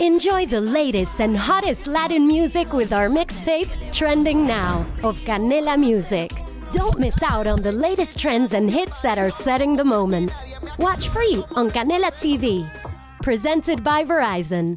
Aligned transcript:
Enjoy 0.00 0.44
the 0.44 0.60
latest 0.60 1.22
and 1.22 1.34
hottest 1.34 1.86
Latin 1.86 2.26
music 2.26 2.74
with 2.74 2.92
our 2.92 3.08
mixtape, 3.08 3.70
Trending 3.92 4.46
Now, 4.46 4.86
of 5.02 5.18
Canela 5.20 5.78
Music. 5.78 6.30
Don't 6.70 6.98
miss 6.98 7.22
out 7.22 7.46
on 7.46 7.62
the 7.62 7.72
latest 7.72 8.18
trends 8.18 8.52
and 8.52 8.70
hits 8.70 9.00
that 9.00 9.16
are 9.16 9.30
setting 9.30 9.74
the 9.74 9.86
moment. 9.86 10.32
Watch 10.78 11.08
free 11.08 11.42
on 11.54 11.70
Canela 11.70 12.12
TV. 12.12 12.68
Presented 13.22 13.82
by 13.82 14.04
Verizon. 14.04 14.76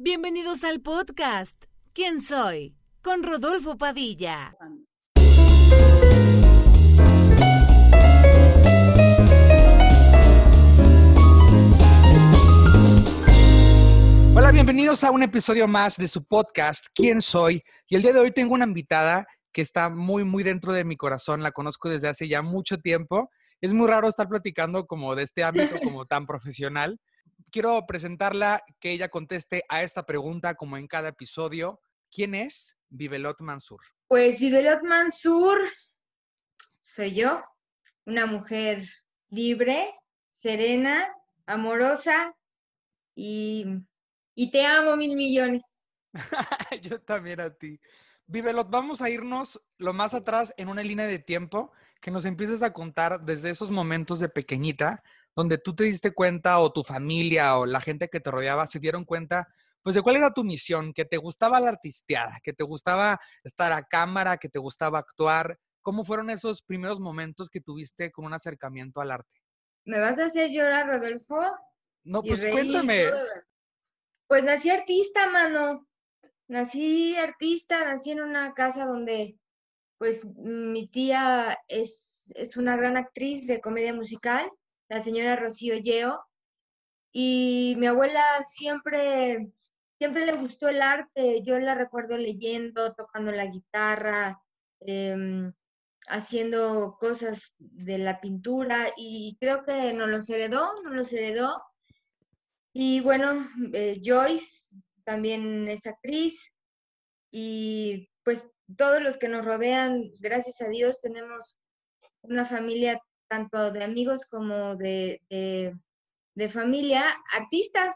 Bienvenidos 0.00 0.62
al 0.62 0.78
podcast. 0.78 1.66
¿Quién 1.92 2.22
soy? 2.22 2.76
Con 3.02 3.24
Rodolfo 3.24 3.76
Padilla. 3.76 4.54
Hola, 14.40 14.52
bienvenidos 14.52 15.04
a 15.04 15.10
un 15.10 15.22
episodio 15.22 15.68
más 15.68 15.98
de 15.98 16.08
su 16.08 16.24
podcast, 16.24 16.86
¿Quién 16.94 17.20
soy? 17.20 17.62
Y 17.86 17.96
el 17.96 18.00
día 18.00 18.14
de 18.14 18.20
hoy 18.20 18.32
tengo 18.32 18.54
una 18.54 18.64
invitada 18.64 19.26
que 19.52 19.60
está 19.60 19.90
muy, 19.90 20.24
muy 20.24 20.42
dentro 20.42 20.72
de 20.72 20.82
mi 20.82 20.96
corazón, 20.96 21.42
la 21.42 21.52
conozco 21.52 21.90
desde 21.90 22.08
hace 22.08 22.26
ya 22.26 22.40
mucho 22.40 22.78
tiempo. 22.78 23.30
Es 23.60 23.74
muy 23.74 23.86
raro 23.86 24.08
estar 24.08 24.30
platicando 24.30 24.86
como 24.86 25.14
de 25.14 25.24
este 25.24 25.44
ámbito, 25.44 25.74
como 25.94 26.06
tan 26.06 26.24
profesional. 26.24 26.98
Quiero 27.52 27.84
presentarla, 27.86 28.62
que 28.80 28.92
ella 28.92 29.10
conteste 29.10 29.62
a 29.68 29.82
esta 29.82 30.06
pregunta 30.06 30.54
como 30.54 30.78
en 30.78 30.86
cada 30.86 31.10
episodio. 31.10 31.78
¿Quién 32.10 32.34
es 32.34 32.78
Vivelot 32.88 33.42
Mansur? 33.42 33.82
Pues 34.08 34.40
Vivelot 34.40 34.82
Mansur 34.84 35.58
soy 36.80 37.12
yo, 37.12 37.44
una 38.06 38.24
mujer 38.24 38.88
libre, 39.28 39.92
serena, 40.30 41.14
amorosa 41.44 42.34
y 43.14 43.66
y 44.34 44.50
te 44.50 44.64
amo 44.64 44.96
mil 44.96 45.16
millones. 45.16 45.84
Yo 46.82 47.00
también 47.00 47.40
a 47.40 47.50
ti. 47.50 47.80
Vivelot, 48.26 48.70
vamos 48.70 49.02
a 49.02 49.10
irnos 49.10 49.60
lo 49.78 49.92
más 49.92 50.14
atrás 50.14 50.54
en 50.56 50.68
una 50.68 50.82
línea 50.82 51.06
de 51.06 51.18
tiempo 51.18 51.72
que 52.00 52.10
nos 52.10 52.24
empieces 52.24 52.62
a 52.62 52.72
contar 52.72 53.20
desde 53.22 53.50
esos 53.50 53.70
momentos 53.70 54.20
de 54.20 54.28
pequeñita, 54.28 55.02
donde 55.34 55.58
tú 55.58 55.74
te 55.74 55.84
diste 55.84 56.12
cuenta 56.12 56.60
o 56.60 56.72
tu 56.72 56.82
familia 56.82 57.58
o 57.58 57.66
la 57.66 57.80
gente 57.80 58.08
que 58.08 58.20
te 58.20 58.30
rodeaba 58.30 58.66
se 58.66 58.78
dieron 58.78 59.04
cuenta, 59.04 59.48
pues 59.82 59.94
de 59.94 60.02
cuál 60.02 60.16
era 60.16 60.32
tu 60.32 60.44
misión, 60.44 60.92
que 60.92 61.04
te 61.04 61.16
gustaba 61.16 61.60
la 61.60 61.70
artisteada, 61.70 62.38
que 62.42 62.52
te 62.52 62.64
gustaba 62.64 63.18
estar 63.42 63.72
a 63.72 63.82
cámara, 63.82 64.36
que 64.36 64.48
te 64.48 64.58
gustaba 64.58 65.00
actuar. 65.00 65.58
¿Cómo 65.82 66.04
fueron 66.04 66.30
esos 66.30 66.62
primeros 66.62 67.00
momentos 67.00 67.48
que 67.48 67.60
tuviste 67.60 68.10
con 68.12 68.26
un 68.26 68.34
acercamiento 68.34 69.00
al 69.00 69.10
arte? 69.10 69.40
¿Me 69.84 69.98
vas 69.98 70.18
a 70.18 70.26
hacer 70.26 70.50
llorar, 70.50 70.86
Rodolfo? 70.86 71.40
No, 72.04 72.22
pues 72.22 72.44
cuéntame. 72.44 73.06
Pues 74.30 74.44
nací 74.44 74.70
artista, 74.70 75.28
mano. 75.28 75.88
Nací 76.46 77.16
artista, 77.16 77.84
nací 77.84 78.12
en 78.12 78.20
una 78.20 78.54
casa 78.54 78.86
donde, 78.86 79.36
pues, 79.98 80.24
mi 80.36 80.86
tía 80.86 81.58
es, 81.66 82.30
es 82.36 82.56
una 82.56 82.76
gran 82.76 82.96
actriz 82.96 83.44
de 83.48 83.60
comedia 83.60 83.92
musical, 83.92 84.48
la 84.88 85.00
señora 85.00 85.34
Rocío 85.34 85.76
Yeo, 85.76 86.24
y 87.12 87.74
mi 87.78 87.88
abuela 87.88 88.22
siempre, 88.48 89.50
siempre 89.98 90.24
le 90.24 90.34
gustó 90.34 90.68
el 90.68 90.80
arte. 90.80 91.42
Yo 91.42 91.58
la 91.58 91.74
recuerdo 91.74 92.16
leyendo, 92.16 92.94
tocando 92.94 93.32
la 93.32 93.46
guitarra, 93.46 94.40
em, 94.78 95.52
haciendo 96.06 96.96
cosas 97.00 97.56
de 97.58 97.98
la 97.98 98.20
pintura, 98.20 98.92
y 98.96 99.36
creo 99.40 99.64
que 99.64 99.92
nos 99.92 100.08
los 100.08 100.30
heredó, 100.30 100.70
nos 100.84 100.94
los 100.94 101.12
heredó 101.12 101.60
y 102.72 103.00
bueno, 103.00 103.46
eh, 103.72 104.00
Joyce 104.04 104.76
también 105.04 105.68
es 105.68 105.86
actriz 105.86 106.54
y 107.30 108.08
pues 108.24 108.48
todos 108.76 109.02
los 109.02 109.16
que 109.16 109.28
nos 109.28 109.44
rodean, 109.44 110.10
gracias 110.18 110.60
a 110.60 110.68
Dios, 110.68 111.00
tenemos 111.00 111.56
una 112.22 112.44
familia 112.44 113.00
tanto 113.28 113.70
de 113.70 113.84
amigos 113.84 114.26
como 114.26 114.76
de, 114.76 115.20
de, 116.34 116.48
familia, 116.48 117.04
artistas, 117.36 117.94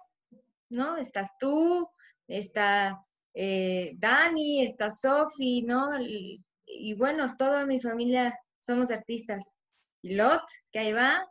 ¿no? 0.71 0.97
Estás 0.97 1.29
tú, 1.41 1.89
está 2.29 3.05
eh, 3.35 3.95
Dani, 3.99 4.65
está 4.65 4.91
Sofi, 4.91 5.63
¿no? 5.63 6.01
Y, 6.01 6.45
y, 6.67 6.95
bueno, 6.95 7.37
toda 7.37 7.67
mi 7.67 7.81
familia 7.81 8.37
somos 8.61 8.91
artistas. 8.91 9.55
Lot, 10.03 10.45
que 10.71 10.79
ahí 10.79 10.93
va, 10.93 11.27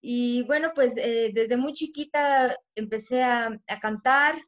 y 0.00 0.44
bueno, 0.44 0.72
pues 0.74 0.94
eh, 0.96 1.30
desde 1.34 1.56
muy 1.56 1.74
chiquita 1.74 2.56
empecé 2.74 3.22
a, 3.22 3.60
cantar, 3.80 4.40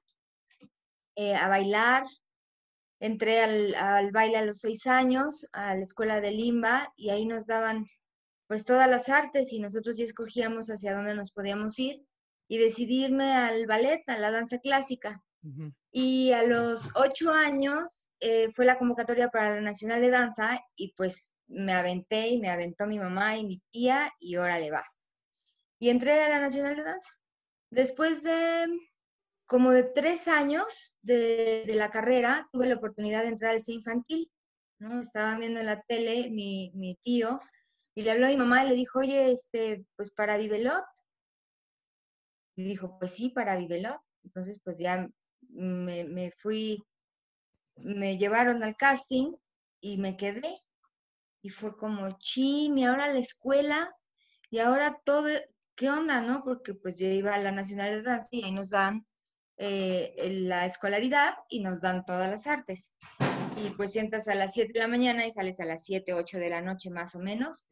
eh, 1.15 1.35
a 1.35 1.49
bailar. 1.49 2.05
Entré 3.01 3.41
al, 3.41 4.13
baile 4.13 4.39
a 4.39 4.45
los 4.45 4.61
seis 4.61 4.87
años, 4.87 5.47
a 5.53 5.75
la 5.75 5.83
escuela 5.83 6.21
de 6.21 6.31
Limba, 6.31 6.93
y 6.97 7.11
ahí 7.11 7.27
nos 7.27 7.47
daban 7.47 7.87
pues 8.47 8.65
todas 8.65 8.89
las 8.89 9.09
artes 9.09 9.53
y 9.53 9.61
nosotros 9.61 9.97
ya 9.97 10.05
escogíamos 10.05 10.69
hacia 10.69 10.95
dónde 10.95 11.15
nos 11.15 11.33
podíamos 11.33 11.79
ir 11.79 12.03
y 12.49 12.59
decidí 12.59 13.05
irme 13.05 13.33
al 13.33 13.67
ballet, 13.67 14.03
a 14.09 14.19
la 14.19 14.31
danza 14.31 14.59
clásica. 14.59 15.23
Y 15.91 16.31
a 16.31 16.45
los 16.45 16.89
ocho 16.95 17.33
años 17.33 18.11
eh, 18.21 18.49
fue 18.53 18.65
la 18.65 18.79
convocatoria 18.79 19.29
para 19.29 19.57
la 19.57 19.61
Nacional 19.61 20.01
de 20.01 20.11
Danza 20.11 20.61
y 20.77 20.93
pues 20.93 21.35
me 21.49 21.73
aventé 21.73 22.29
y 22.29 22.39
me 22.39 22.49
aventó 22.49 22.87
mi 22.87 23.01
mamá 23.01 23.37
y 23.37 23.47
mi 23.47 23.61
tía 23.73 24.09
y 24.21 24.37
órale 24.37 24.71
vas 24.71 25.02
y 25.83 25.91
entré 25.91 26.13
a 26.23 26.29
la 26.29 26.39
Nacional 26.39 26.77
de 26.77 26.85
Danza. 26.85 27.11
Después 27.69 28.23
de 28.23 28.69
como 29.47 29.73
de 29.73 29.83
tres 29.83 30.29
años 30.29 30.95
de, 31.03 31.65
la 31.75 31.91
carrera, 31.91 32.49
tuve 32.53 32.69
la 32.69 32.77
oportunidad 32.77 33.23
de 33.23 33.31
entrar 33.31 33.51
al 33.51 33.61
C 33.61 33.73
infantil. 33.73 34.31
¿no? 34.79 35.01
Estaba 35.01 35.37
viendo 35.37 35.59
en 35.59 35.67
la 35.67 35.83
tele 35.83 36.31
mi, 36.31 36.71
mi, 36.77 36.95
tío 37.03 37.41
y 37.97 38.03
le 38.03 38.13
habló 38.13 38.27
a 38.27 38.29
mi 38.29 38.37
mamá 38.37 38.65
y 38.65 38.69
le 38.69 38.75
dijo, 38.77 39.01
oye, 39.01 39.33
este, 39.33 39.85
pues 39.97 40.13
para 40.13 40.39
Vivelot. 40.39 40.85
Y 42.55 42.63
dijo, 42.63 42.97
pues 43.01 43.17
sí, 43.17 43.31
para 43.31 43.57
Vivelot. 43.57 44.01
Entonces, 44.23 44.61
pues 44.63 44.79
ya 44.79 45.11
me, 45.49 46.05
me 46.05 46.31
fui, 46.31 46.81
me 47.75 48.19
llevaron 48.19 48.63
al 48.63 48.77
casting 48.77 49.35
y 49.81 49.99
me 49.99 50.17
quedé. 50.17 50.63
Y 51.43 51.51
fue 51.51 51.77
como, 51.77 52.09
chin, 52.19 52.79
y 52.79 52.85
ahora 52.85 53.13
la 53.13 53.19
escuela, 53.19 53.93
y 54.49 54.59
ahora 54.59 55.01
todo, 55.03 55.29
¿qué 55.75 55.91
onda, 55.91 56.21
no? 56.21 56.43
Porque 56.45 56.75
pues 56.75 56.99
yo 56.99 57.07
iba 57.09 57.35
a 57.35 57.39
la 57.39 57.53
Nacional 57.53 57.91
de 57.91 58.03
Danza 58.03 58.29
y 58.31 58.45
ahí 58.45 58.53
nos 58.53 58.71
dan 58.71 59.07
eh, 59.57 60.15
la 60.43 60.67
escolaridad 60.67 61.35
y 61.49 61.61
nos 61.61 61.81
dan 61.81 62.05
todas 62.05 62.31
las 62.31 62.47
artes. 62.47 62.93
Y 63.57 63.71
pues 63.71 63.93
sientas 63.93 64.29
a 64.29 64.35
las 64.35 64.55
7 64.55 64.73
de 64.73 64.81
la 64.81 64.89
mañana 64.89 65.27
y 65.27 65.31
sales 65.31 65.61
a 65.61 65.65
las 65.65 65.85
7, 65.85 66.15
8 66.15 66.39
de 66.39 66.51
la 66.51 66.63
noche 66.63 66.91
más 66.91 67.15
o 67.15 67.21
menos. 67.21 67.67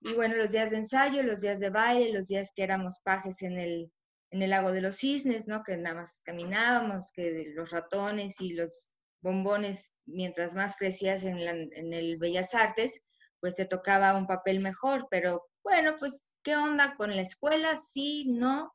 Y 0.00 0.14
bueno, 0.14 0.36
los 0.36 0.52
días 0.52 0.70
de 0.70 0.78
ensayo, 0.78 1.22
los 1.22 1.40
días 1.40 1.58
de 1.58 1.70
baile, 1.70 2.12
los 2.12 2.28
días 2.28 2.52
que 2.54 2.62
éramos 2.62 3.00
pajes 3.02 3.42
en 3.42 3.58
el, 3.58 3.92
en 4.30 4.42
el 4.42 4.50
lago 4.50 4.72
de 4.72 4.80
los 4.80 4.96
cisnes, 4.96 5.48
¿no? 5.48 5.64
Que 5.64 5.76
nada 5.76 5.96
más 5.96 6.22
caminábamos, 6.24 7.10
que 7.12 7.52
los 7.54 7.70
ratones 7.70 8.40
y 8.40 8.52
los 8.54 8.94
bombones, 9.20 9.92
mientras 10.06 10.54
más 10.54 10.76
crecías 10.76 11.24
en, 11.24 11.38
en 11.38 11.92
el 11.92 12.18
Bellas 12.18 12.54
Artes, 12.54 13.02
pues 13.40 13.56
te 13.56 13.66
tocaba 13.66 14.16
un 14.16 14.26
papel 14.26 14.60
mejor, 14.60 15.08
pero 15.10 15.48
bueno, 15.62 15.96
pues 15.98 16.35
¿Qué 16.46 16.54
onda 16.54 16.94
con 16.94 17.10
la 17.10 17.22
escuela? 17.22 17.76
Sí, 17.76 18.26
no. 18.28 18.72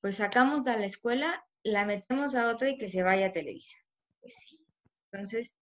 Pues 0.00 0.18
sacamos 0.18 0.62
de 0.62 0.78
la 0.78 0.86
escuela, 0.86 1.44
la 1.64 1.84
metemos 1.84 2.36
a 2.36 2.48
otra 2.52 2.70
y 2.70 2.78
que 2.78 2.88
se 2.88 3.02
vaya 3.02 3.26
a 3.26 3.32
Televisa. 3.32 3.76
Pues 4.20 4.36
sí. 4.36 4.64
Entonces, 5.10 5.56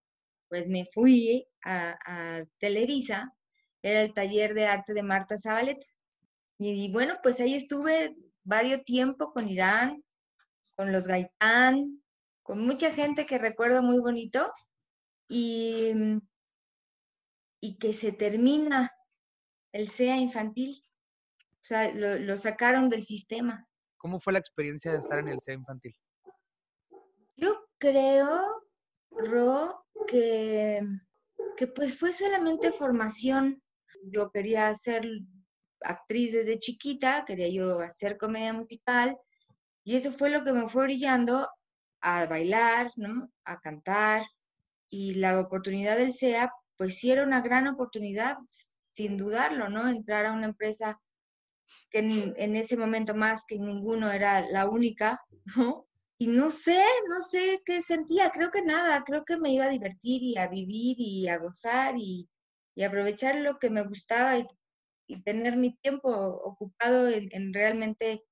pues 0.47 0.67
me 0.67 0.85
fui 0.93 1.47
a, 1.63 1.97
a 2.05 2.45
Televisa, 2.59 3.33
era 3.81 4.03
el 4.03 4.13
taller 4.13 4.53
de 4.53 4.67
arte 4.67 4.93
de 4.93 5.01
Marta 5.01 5.39
Zabaleta. 5.39 5.87
Y, 6.59 6.91
bueno, 6.91 7.17
pues 7.23 7.39
ahí 7.39 7.55
estuve 7.55 8.15
varios 8.43 8.83
tiempo 8.83 9.33
con 9.33 9.49
Irán, 9.49 10.03
con 10.75 10.91
los 10.91 11.07
Gaitán, 11.07 12.03
con 12.43 12.63
mucha 12.63 12.93
gente 12.93 13.25
que 13.25 13.39
recuerdo 13.39 13.81
muy 13.81 13.97
bonito 13.97 14.51
y, 15.27 15.93
y 17.59 17.79
que 17.79 17.91
se 17.91 18.11
termina 18.11 18.91
el 19.71 19.89
SEA 19.89 20.17
infantil. 20.17 20.83
O 21.63 21.65
sea, 21.65 21.93
lo, 21.93 22.37
sacaron 22.37 22.89
del 22.89 23.03
sistema. 23.03 23.65
¿Cómo 23.95 24.19
fue 24.19 24.33
la 24.33 24.39
experiencia 24.39 24.91
de 24.91 24.97
estar 24.97 25.19
en 25.19 25.29
el 25.29 25.39
SEA 25.39 25.53
infantil? 25.55 25.95
Yo 27.37 27.69
creo, 27.77 28.67
Ro, 29.11 29.85
que, 30.05 30.81
que 31.55 31.67
pues 31.67 31.97
fue 31.97 32.11
solamente 32.11 32.73
formación. 32.73 33.63
Yo 34.03 34.29
quería 34.29 34.75
ser 34.75 35.07
actriz 35.79 36.33
desde 36.33 36.59
chiquita, 36.59 37.23
quería 37.25 37.47
yo 37.47 37.79
hacer 37.79 38.17
comedia 38.17 38.51
musical, 38.51 39.17
y 39.85 39.95
eso 39.95 40.11
fue 40.11 40.29
lo 40.29 40.43
que 40.43 40.51
me 40.51 40.67
fue 40.67 40.83
brillando 40.83 41.47
a 42.01 42.25
bailar, 42.25 42.91
¿no? 42.97 43.31
A 43.45 43.61
cantar, 43.61 44.25
y 44.89 45.15
la 45.15 45.39
oportunidad 45.39 45.95
del 45.95 46.11
SEA, 46.11 46.51
pues 46.75 46.97
sí 46.97 47.09
era 47.09 47.23
una 47.23 47.39
gran 47.39 47.69
oportunidad, 47.69 48.35
sin 48.91 49.15
dudarlo, 49.15 49.69
¿no? 49.69 49.87
Entrar 49.87 50.25
a 50.25 50.33
una 50.33 50.47
empresa 50.47 50.99
que 51.89 51.99
en, 51.99 52.55
ese 52.55 52.77
momento 52.77 53.13
más 53.15 53.45
que 53.47 53.59
ninguno 53.59 54.11
era 54.11 54.41
la 54.49 54.67
única, 54.67 55.21
¿no? 55.55 55.87
y 56.17 56.27
no 56.27 56.51
sé, 56.51 56.81
no 57.09 57.21
sé 57.21 57.61
qué 57.65 57.81
sentía, 57.81 58.29
creo 58.29 58.49
que 58.49 58.61
nada, 58.61 59.03
creo 59.03 59.25
que 59.25 59.37
me 59.37 59.51
iba 59.51 59.65
a 59.65 59.69
divertir 59.69 60.23
y 60.23 60.37
a 60.37 60.47
vivir 60.47 60.95
y 60.99 61.27
a 61.27 61.37
gozar 61.37 61.95
y, 61.97 62.29
y 62.75 62.83
aprovechar 62.83 63.35
lo 63.35 63.59
que 63.59 63.69
me 63.69 63.83
gustaba 63.83 64.37
y, 64.37 64.47
y 65.07 65.21
tener 65.21 65.57
mi 65.57 65.75
tiempo 65.77 66.09
ocupado 66.09 67.09
en, 67.09 67.29
en, 67.31 67.53
realmente 67.53 68.23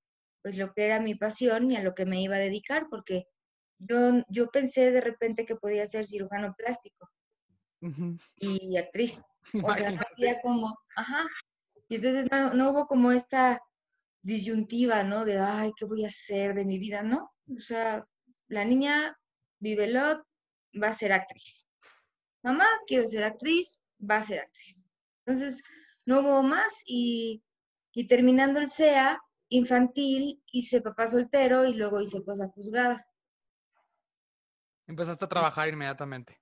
pues 0.41 0.57
lo 0.57 0.73
que 0.73 0.85
era 0.85 0.99
mi 0.99 1.15
pasión 1.15 1.71
y 1.71 1.75
a 1.75 1.83
lo 1.83 1.93
que 1.93 2.05
me 2.05 2.21
iba 2.21 2.35
a 2.35 2.39
dedicar, 2.39 2.87
porque 2.89 3.25
yo, 3.77 4.23
yo 4.29 4.49
pensé 4.51 4.91
de 4.91 5.01
repente 5.01 5.45
que 5.45 5.55
podía 5.55 5.85
ser 5.85 6.05
cirujano 6.05 6.53
plástico 6.57 7.09
y 8.35 8.77
actriz. 8.77 9.21
O 9.67 9.73
sea, 9.73 9.91
no 9.91 10.01
había 10.11 10.39
como, 10.41 10.77
ajá. 10.95 11.25
Y 11.91 11.95
entonces 11.95 12.25
no, 12.31 12.53
no 12.53 12.69
hubo 12.71 12.87
como 12.87 13.11
esta 13.11 13.59
disyuntiva, 14.21 15.03
¿no? 15.03 15.25
De, 15.25 15.37
ay, 15.39 15.73
¿qué 15.75 15.83
voy 15.83 16.05
a 16.05 16.07
hacer 16.07 16.55
de 16.55 16.63
mi 16.63 16.79
vida? 16.79 17.03
No, 17.03 17.33
o 17.53 17.59
sea, 17.59 18.05
la 18.47 18.63
niña 18.63 19.19
Vivelot 19.59 20.25
va 20.81 20.87
a 20.87 20.93
ser 20.93 21.11
actriz. 21.11 21.69
Mamá, 22.43 22.65
quiero 22.87 23.05
ser 23.09 23.25
actriz, 23.25 23.81
va 24.09 24.19
a 24.19 24.21
ser 24.21 24.39
actriz. 24.39 24.85
Entonces, 25.25 25.61
no 26.05 26.21
hubo 26.21 26.43
más 26.43 26.81
y, 26.85 27.43
y 27.91 28.07
terminando 28.07 28.61
el 28.61 28.69
SEA 28.69 29.19
infantil, 29.49 30.41
hice 30.49 30.79
papá 30.79 31.09
soltero 31.09 31.65
y 31.65 31.73
luego 31.73 31.99
hice 31.99 32.23
cosa 32.23 32.47
juzgada. 32.47 33.05
Empezaste 34.87 35.25
a 35.25 35.27
trabajar 35.27 35.67
inmediatamente. 35.67 36.40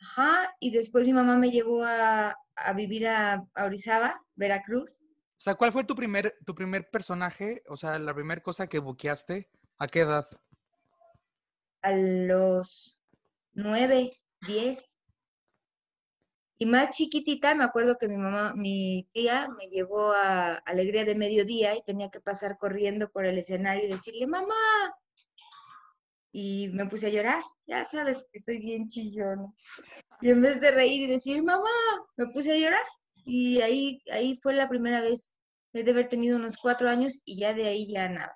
Ajá, 0.00 0.54
y 0.60 0.70
después 0.70 1.04
mi 1.04 1.12
mamá 1.12 1.36
me 1.36 1.50
llevó 1.50 1.82
a, 1.84 2.36
a 2.54 2.72
vivir 2.72 3.08
a, 3.08 3.44
a 3.54 3.64
Orizaba, 3.64 4.20
Veracruz. 4.34 5.02
O 5.02 5.40
sea, 5.40 5.54
¿cuál 5.54 5.72
fue 5.72 5.84
tu 5.84 5.94
primer, 5.94 6.36
tu 6.44 6.54
primer 6.54 6.90
personaje? 6.90 7.62
O 7.68 7.76
sea, 7.76 7.98
la 7.98 8.14
primera 8.14 8.42
cosa 8.42 8.66
que 8.66 8.80
buqueaste, 8.80 9.50
¿a 9.78 9.86
qué 9.86 10.00
edad? 10.00 10.26
A 11.82 11.92
los 11.92 13.00
nueve, 13.52 14.10
diez. 14.46 14.84
Y 16.60 16.66
más 16.66 16.90
chiquitita, 16.90 17.54
me 17.54 17.62
acuerdo 17.62 17.96
que 17.98 18.08
mi 18.08 18.16
mamá, 18.16 18.52
mi 18.54 19.08
tía 19.12 19.48
me 19.56 19.68
llevó 19.68 20.12
a 20.12 20.54
Alegría 20.54 21.04
de 21.04 21.14
Mediodía 21.14 21.76
y 21.76 21.82
tenía 21.82 22.10
que 22.10 22.20
pasar 22.20 22.58
corriendo 22.58 23.08
por 23.10 23.24
el 23.24 23.38
escenario 23.38 23.84
y 23.84 23.92
decirle, 23.92 24.26
mamá. 24.26 24.54
Y 26.32 26.70
me 26.72 26.86
puse 26.86 27.06
a 27.06 27.10
llorar. 27.10 27.44
Ya 27.68 27.84
sabes 27.84 28.26
que 28.32 28.40
soy 28.40 28.58
bien 28.58 28.88
chillona. 28.88 29.52
Y 30.22 30.30
en 30.30 30.40
vez 30.40 30.60
de 30.60 30.70
reír 30.70 31.02
y 31.02 31.12
decir, 31.12 31.42
mamá, 31.42 31.68
me 32.16 32.26
puse 32.28 32.52
a 32.52 32.56
llorar. 32.56 32.82
Y 33.26 33.60
ahí, 33.60 34.02
ahí 34.10 34.38
fue 34.42 34.54
la 34.54 34.68
primera 34.68 35.02
vez. 35.02 35.34
He 35.74 35.84
de 35.84 35.90
haber 35.90 36.08
tenido 36.08 36.38
unos 36.38 36.56
cuatro 36.56 36.88
años 36.88 37.20
y 37.26 37.38
ya 37.38 37.52
de 37.52 37.68
ahí 37.68 37.86
ya 37.86 38.08
nada. 38.08 38.32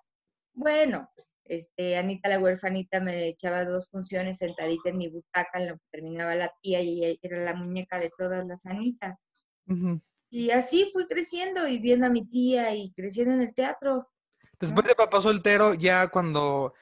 Bueno, 0.53 1.09
este, 1.45 1.97
Anita 1.97 2.29
la 2.29 2.39
huerfanita 2.39 3.01
me 3.01 3.29
echaba 3.29 3.65
dos 3.65 3.89
funciones 3.91 4.39
sentadita 4.39 4.91
en 4.91 4.99
mi 4.99 5.09
butaca 5.09 5.59
en 5.59 5.69
lo 5.69 5.75
que 5.77 5.85
terminaba 5.91 6.35
la 6.35 6.53
tía 6.61 6.83
y 6.83 7.03
ella 7.03 7.19
era 7.23 7.39
la 7.39 7.55
muñeca 7.55 7.99
de 7.99 8.11
todas 8.17 8.47
las 8.47 8.67
Anitas. 8.67 9.27
Uh 9.67 9.75
-huh. 9.75 10.03
Y 10.29 10.51
así 10.51 10.91
fui 10.93 11.07
creciendo 11.07 11.67
y 11.67 11.79
viendo 11.79 12.07
a 12.07 12.11
mi 12.11 12.27
tía 12.27 12.75
y 12.75 12.93
creciendo 12.93 13.35
en 13.35 13.43
el 13.43 13.55
teatro. 13.55 14.09
Después 14.61 14.87
de 14.87 14.95
Papá 14.95 15.23
Soltero, 15.23 15.75
ya 15.75 16.09
cuando 16.09 16.75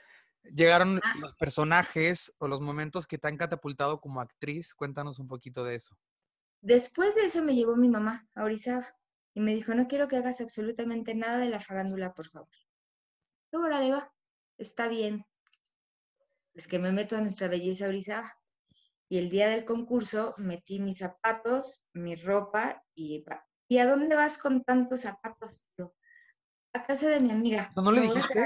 llegaron 0.55 1.00
ah. 1.02 1.14
los 1.20 1.35
personajes 1.37 2.35
o 2.38 2.49
los 2.49 2.61
momentos 2.61 3.06
que 3.06 3.19
te 3.19 3.29
han 3.29 3.37
catapultado 3.37 4.00
como 4.00 4.20
actriz, 4.20 4.75
cuéntanos 4.75 5.19
un 5.19 5.29
poquito 5.29 5.64
de 5.64 5.76
eso. 5.76 5.97
Después 6.61 7.14
de 7.14 7.26
eso 7.26 7.43
me 7.43 7.55
llevó 7.55 7.76
mi 7.76 7.88
mamá 7.88 8.29
a 8.35 8.44
Orizaba 8.44 8.87
y 9.35 9.41
me 9.41 9.55
dijo, 9.55 9.75
no 9.75 9.88
quiero 9.88 10.08
que 10.08 10.17
hagas 10.17 10.41
absolutamente 10.41 11.14
nada 11.14 11.38
de 11.38 11.49
la 11.49 11.61
farándula, 11.61 12.12
por 12.12 12.29
favor. 12.29 12.50
Luego 13.50 13.69
la 13.69 13.81
le 13.81 13.91
va 13.93 14.12
está 14.61 14.88
bien. 14.88 15.26
Es 16.55 16.67
que 16.67 16.79
me 16.79 16.93
meto 16.93 17.17
a 17.17 17.20
nuestra 17.20 17.49
belleza 17.49 17.88
Orizaba. 17.88 18.37
Y 19.08 19.19
el 19.19 19.29
día 19.29 19.49
del 19.49 19.64
concurso 19.64 20.35
metí 20.37 20.79
mis 20.79 20.99
zapatos, 20.99 21.85
mi 21.93 22.14
ropa 22.14 22.85
y... 22.94 23.25
¿Y 23.69 23.79
a 23.79 23.87
dónde 23.87 24.17
vas 24.17 24.37
con 24.37 24.62
tantos 24.64 25.03
zapatos? 25.03 25.64
Yo, 25.79 25.94
a 26.73 26.85
casa 26.85 27.08
de 27.08 27.20
mi 27.20 27.31
amiga. 27.31 27.73
¿No, 27.76 27.82
no 27.82 27.93
le 27.93 28.03
dijiste? 28.03 28.41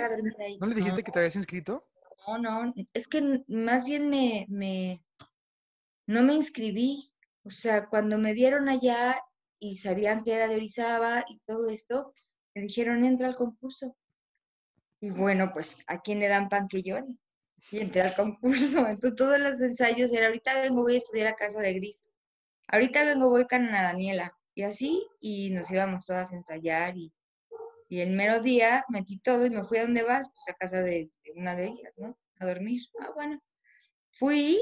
¿No 0.60 0.66
le 0.66 0.74
dijiste 0.74 0.98
no, 0.98 1.04
que 1.04 1.12
te 1.12 1.18
habías 1.18 1.36
inscrito? 1.36 1.88
No, 2.26 2.38
no, 2.38 2.74
es 2.92 3.08
que 3.08 3.44
más 3.48 3.84
bien 3.84 4.08
me, 4.08 4.46
me, 4.48 5.02
no 6.06 6.22
me 6.22 6.34
inscribí. 6.34 7.10
O 7.44 7.50
sea, 7.50 7.88
cuando 7.88 8.18
me 8.18 8.32
vieron 8.32 8.68
allá 8.68 9.20
y 9.58 9.76
sabían 9.76 10.24
que 10.24 10.32
era 10.32 10.48
de 10.48 10.56
Orizaba 10.56 11.24
y 11.28 11.38
todo 11.46 11.68
esto, 11.68 12.14
me 12.54 12.62
dijeron, 12.62 13.04
entra 13.04 13.28
al 13.28 13.36
concurso. 13.36 13.96
Y 15.00 15.10
bueno, 15.10 15.50
pues, 15.52 15.78
¿a 15.86 16.00
quién 16.00 16.20
le 16.20 16.28
dan 16.28 16.48
pan 16.48 16.66
que 16.68 16.82
llore? 16.82 17.06
Y 17.70 17.80
entré 17.80 18.02
al 18.02 18.14
concurso. 18.14 18.78
Entonces, 18.88 19.14
todos 19.16 19.38
los 19.38 19.60
ensayos 19.60 20.12
era, 20.12 20.26
ahorita 20.26 20.62
vengo, 20.62 20.82
voy 20.82 20.94
a 20.94 20.98
estudiar 20.98 21.26
a 21.26 21.36
Casa 21.36 21.60
de 21.60 21.74
Gris. 21.74 22.02
Ahorita 22.68 23.04
vengo, 23.04 23.28
voy 23.28 23.46
con 23.46 23.62
Ana 23.66 23.82
Daniela. 23.82 24.36
Y 24.54 24.62
así, 24.62 25.06
y 25.20 25.50
nos 25.50 25.70
íbamos 25.70 26.06
todas 26.06 26.32
a 26.32 26.36
ensayar. 26.36 26.96
Y, 26.96 27.12
y 27.88 28.00
el 28.00 28.10
mero 28.10 28.40
día 28.40 28.84
metí 28.88 29.18
todo 29.18 29.46
y 29.46 29.50
me 29.50 29.64
fui 29.64 29.78
a 29.78 29.82
dónde 29.82 30.02
vas, 30.02 30.30
pues 30.34 30.48
a 30.48 30.54
casa 30.54 30.82
de, 30.82 31.10
de 31.24 31.32
una 31.36 31.54
de 31.56 31.66
ellas, 31.66 31.94
¿no? 31.98 32.18
A 32.38 32.46
dormir. 32.46 32.82
Ah, 33.00 33.10
bueno. 33.14 33.40
Fui, 34.12 34.58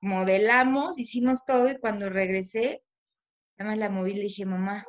modelamos, 0.00 0.98
hicimos 0.98 1.44
todo 1.44 1.70
y 1.70 1.78
cuando 1.78 2.10
regresé, 2.10 2.82
nada 3.58 3.72
más 3.72 3.78
la 3.78 3.90
moví 3.90 4.12
y 4.12 4.14
le 4.16 4.22
dije, 4.22 4.44
mamá, 4.46 4.84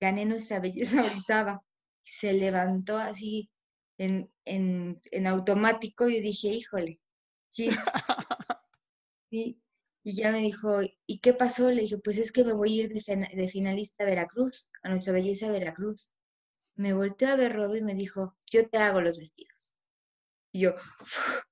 gané 0.00 0.24
nuestra 0.24 0.60
belleza 0.60 1.00
Orizaba 1.04 1.62
se 2.04 2.32
levantó 2.32 2.96
así 2.96 3.50
en, 3.98 4.30
en, 4.44 4.96
en 5.10 5.26
automático 5.26 6.08
y 6.08 6.20
dije, 6.20 6.48
híjole, 6.48 7.00
sí. 7.48 7.68
sí. 9.30 9.60
Y 10.04 10.14
ya 10.16 10.32
me 10.32 10.38
dijo, 10.38 10.80
¿y 11.06 11.18
qué 11.20 11.34
pasó? 11.34 11.70
Le 11.70 11.82
dije, 11.82 11.98
pues 11.98 12.18
es 12.18 12.32
que 12.32 12.44
me 12.44 12.54
voy 12.54 12.80
a 12.80 12.84
ir 12.84 12.88
de, 12.88 13.28
de 13.34 13.48
finalista 13.48 14.04
a 14.04 14.06
Veracruz, 14.06 14.70
a 14.82 14.88
nuestra 14.88 15.12
belleza 15.12 15.50
Veracruz. 15.50 16.14
Me 16.78 16.92
volteó 16.92 17.28
a 17.28 17.36
ver 17.36 17.54
Rodo 17.54 17.76
y 17.76 17.82
me 17.82 17.96
dijo, 17.96 18.36
yo 18.46 18.68
te 18.68 18.78
hago 18.78 19.00
los 19.00 19.18
vestidos. 19.18 19.76
Y 20.52 20.60
yo, 20.60 20.74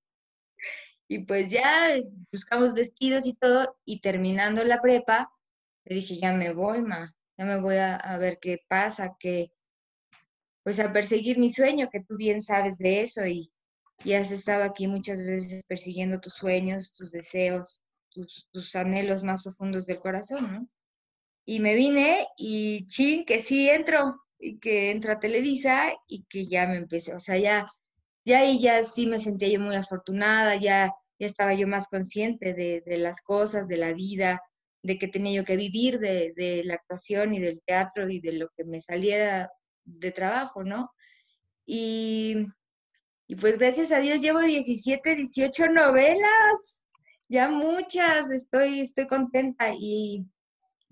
y 1.08 1.24
pues 1.24 1.50
ya 1.50 1.96
buscamos 2.32 2.74
vestidos 2.74 3.26
y 3.26 3.34
todo, 3.34 3.76
y 3.84 4.00
terminando 4.00 4.62
la 4.62 4.80
prepa, 4.80 5.32
le 5.84 5.96
dije, 5.96 6.16
ya 6.18 6.32
me 6.32 6.52
voy, 6.52 6.80
ma, 6.80 7.12
ya 7.36 7.44
me 7.44 7.60
voy 7.60 7.74
a, 7.74 7.96
a 7.96 8.18
ver 8.18 8.38
qué 8.40 8.64
pasa, 8.68 9.16
qué, 9.18 9.50
pues 10.62 10.78
a 10.78 10.92
perseguir 10.92 11.38
mi 11.38 11.52
sueño, 11.52 11.88
que 11.90 12.04
tú 12.04 12.16
bien 12.16 12.40
sabes 12.40 12.78
de 12.78 13.00
eso 13.00 13.26
y, 13.26 13.52
y 14.04 14.12
has 14.12 14.30
estado 14.30 14.62
aquí 14.62 14.86
muchas 14.86 15.22
veces 15.22 15.64
persiguiendo 15.66 16.20
tus 16.20 16.34
sueños, 16.34 16.94
tus 16.94 17.10
deseos, 17.10 17.82
tus, 18.10 18.48
tus, 18.52 18.76
anhelos 18.76 19.24
más 19.24 19.42
profundos 19.42 19.86
del 19.86 19.98
corazón, 19.98 20.52
¿no? 20.52 20.68
Y 21.44 21.58
me 21.58 21.74
vine 21.74 22.28
y 22.38 22.86
chin, 22.86 23.24
que 23.24 23.40
sí 23.40 23.68
entro, 23.68 24.25
y 24.38 24.58
que 24.58 24.90
entro 24.90 25.12
a 25.12 25.18
Televisa 25.18 25.92
y 26.08 26.24
que 26.28 26.46
ya 26.46 26.66
me 26.66 26.76
empecé, 26.76 27.14
o 27.14 27.20
sea, 27.20 27.38
ya, 27.38 27.66
ya 28.24 28.40
ahí 28.40 28.60
ya 28.60 28.82
sí 28.82 29.06
me 29.06 29.18
sentía 29.18 29.48
yo 29.48 29.60
muy 29.60 29.76
afortunada, 29.76 30.56
ya, 30.56 30.92
ya 31.18 31.26
estaba 31.26 31.54
yo 31.54 31.66
más 31.66 31.88
consciente 31.88 32.54
de, 32.54 32.82
de 32.84 32.98
las 32.98 33.20
cosas, 33.22 33.68
de 33.68 33.78
la 33.78 33.92
vida, 33.92 34.40
de 34.82 34.98
que 34.98 35.08
tenía 35.08 35.40
yo 35.40 35.44
que 35.44 35.56
vivir 35.56 35.98
de, 35.98 36.32
de 36.36 36.62
la 36.64 36.74
actuación 36.74 37.34
y 37.34 37.40
del 37.40 37.62
teatro 37.62 38.08
y 38.08 38.20
de 38.20 38.32
lo 38.32 38.48
que 38.56 38.64
me 38.64 38.80
saliera 38.80 39.50
de 39.84 40.12
trabajo, 40.12 40.64
¿no? 40.64 40.90
Y, 41.64 42.46
y, 43.26 43.36
pues 43.36 43.58
gracias 43.58 43.90
a 43.90 43.98
Dios 43.98 44.20
llevo 44.20 44.40
17, 44.40 45.16
18 45.16 45.68
novelas, 45.68 46.84
ya 47.28 47.48
muchas, 47.48 48.30
estoy, 48.30 48.80
estoy 48.80 49.06
contenta 49.08 49.72
y, 49.76 50.24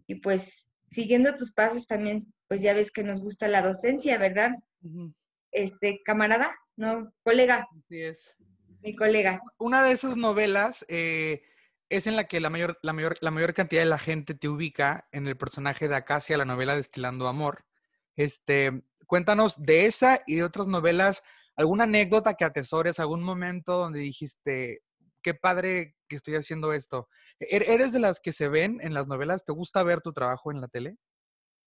y 0.07 0.17
pues 0.17 0.69
siguiendo 0.89 1.35
tus 1.35 1.53
pasos 1.53 1.87
también, 1.87 2.19
pues 2.49 2.63
ya 2.63 2.75
ves 2.75 2.91
que 2.91 3.03
nos 3.03 3.21
gusta 3.21 3.49
la 3.49 3.63
docencia, 3.63 4.19
¿verdad? 4.19 4.51
Uh 4.83 4.89
-huh. 4.89 5.15
Este, 5.53 6.01
camarada, 6.05 6.55
no, 6.77 7.13
colega. 7.23 7.67
Así 7.79 8.03
es. 8.03 8.37
Mi 8.81 8.95
colega. 8.95 9.41
Una 9.59 9.83
de 9.83 9.93
esas 9.93 10.17
novelas 10.17 10.85
eh, 10.89 11.43
es 11.89 12.07
en 12.07 12.17
la 12.17 12.27
que 12.27 12.41
la 12.41 12.51
mayor, 12.51 12.79
la, 12.83 12.93
mayor, 12.93 13.17
la 13.21 13.31
mayor 13.31 13.55
cantidad 13.55 13.83
de 13.83 13.89
la 13.89 13.99
gente 13.99 14.35
te 14.35 14.49
ubica 14.49 15.09
en 15.13 15.27
el 15.27 15.37
personaje 15.37 15.89
de 15.89 15.97
Acacia, 15.97 16.37
la 16.37 16.45
novela 16.45 16.77
Destilando 16.77 17.29
Amor. 17.29 17.65
Este, 18.17 18.85
cuéntanos 19.07 19.63
de 19.63 19.87
esa 19.87 20.21
y 20.27 20.37
de 20.37 20.45
otras 20.45 20.67
novelas, 20.67 21.23
alguna 21.57 21.85
anécdota 21.85 22.35
que 22.35 22.45
atesores, 22.45 22.99
algún 22.99 23.23
momento 23.23 23.79
donde 23.79 24.01
dijiste, 24.01 24.83
qué 25.23 25.35
padre 25.35 25.97
que 26.09 26.17
estoy 26.17 26.35
haciendo 26.35 26.73
esto. 26.73 27.09
¿Eres 27.39 27.93
de 27.93 28.01
las 28.01 28.21
que 28.21 28.33
se 28.33 28.49
ven 28.49 28.79
en 28.83 28.95
las 28.95 29.07
novelas? 29.07 29.45
¿Te 29.45 29.53
gusta 29.53 29.83
ver 29.83 30.01
tu 30.01 30.13
trabajo 30.13 30.53
en 30.53 30.61
la 30.61 30.69
tele? 30.69 30.97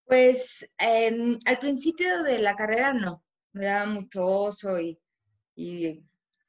Pues 0.07 0.65
eh, 0.79 1.37
al 1.45 1.59
principio 1.59 2.23
de 2.23 2.39
la 2.39 2.55
carrera 2.55 2.93
no, 2.93 3.25
me 3.51 3.65
daba 3.65 3.85
mucho 3.85 4.25
oso 4.25 4.79
y, 4.79 4.97
y 5.53 6.01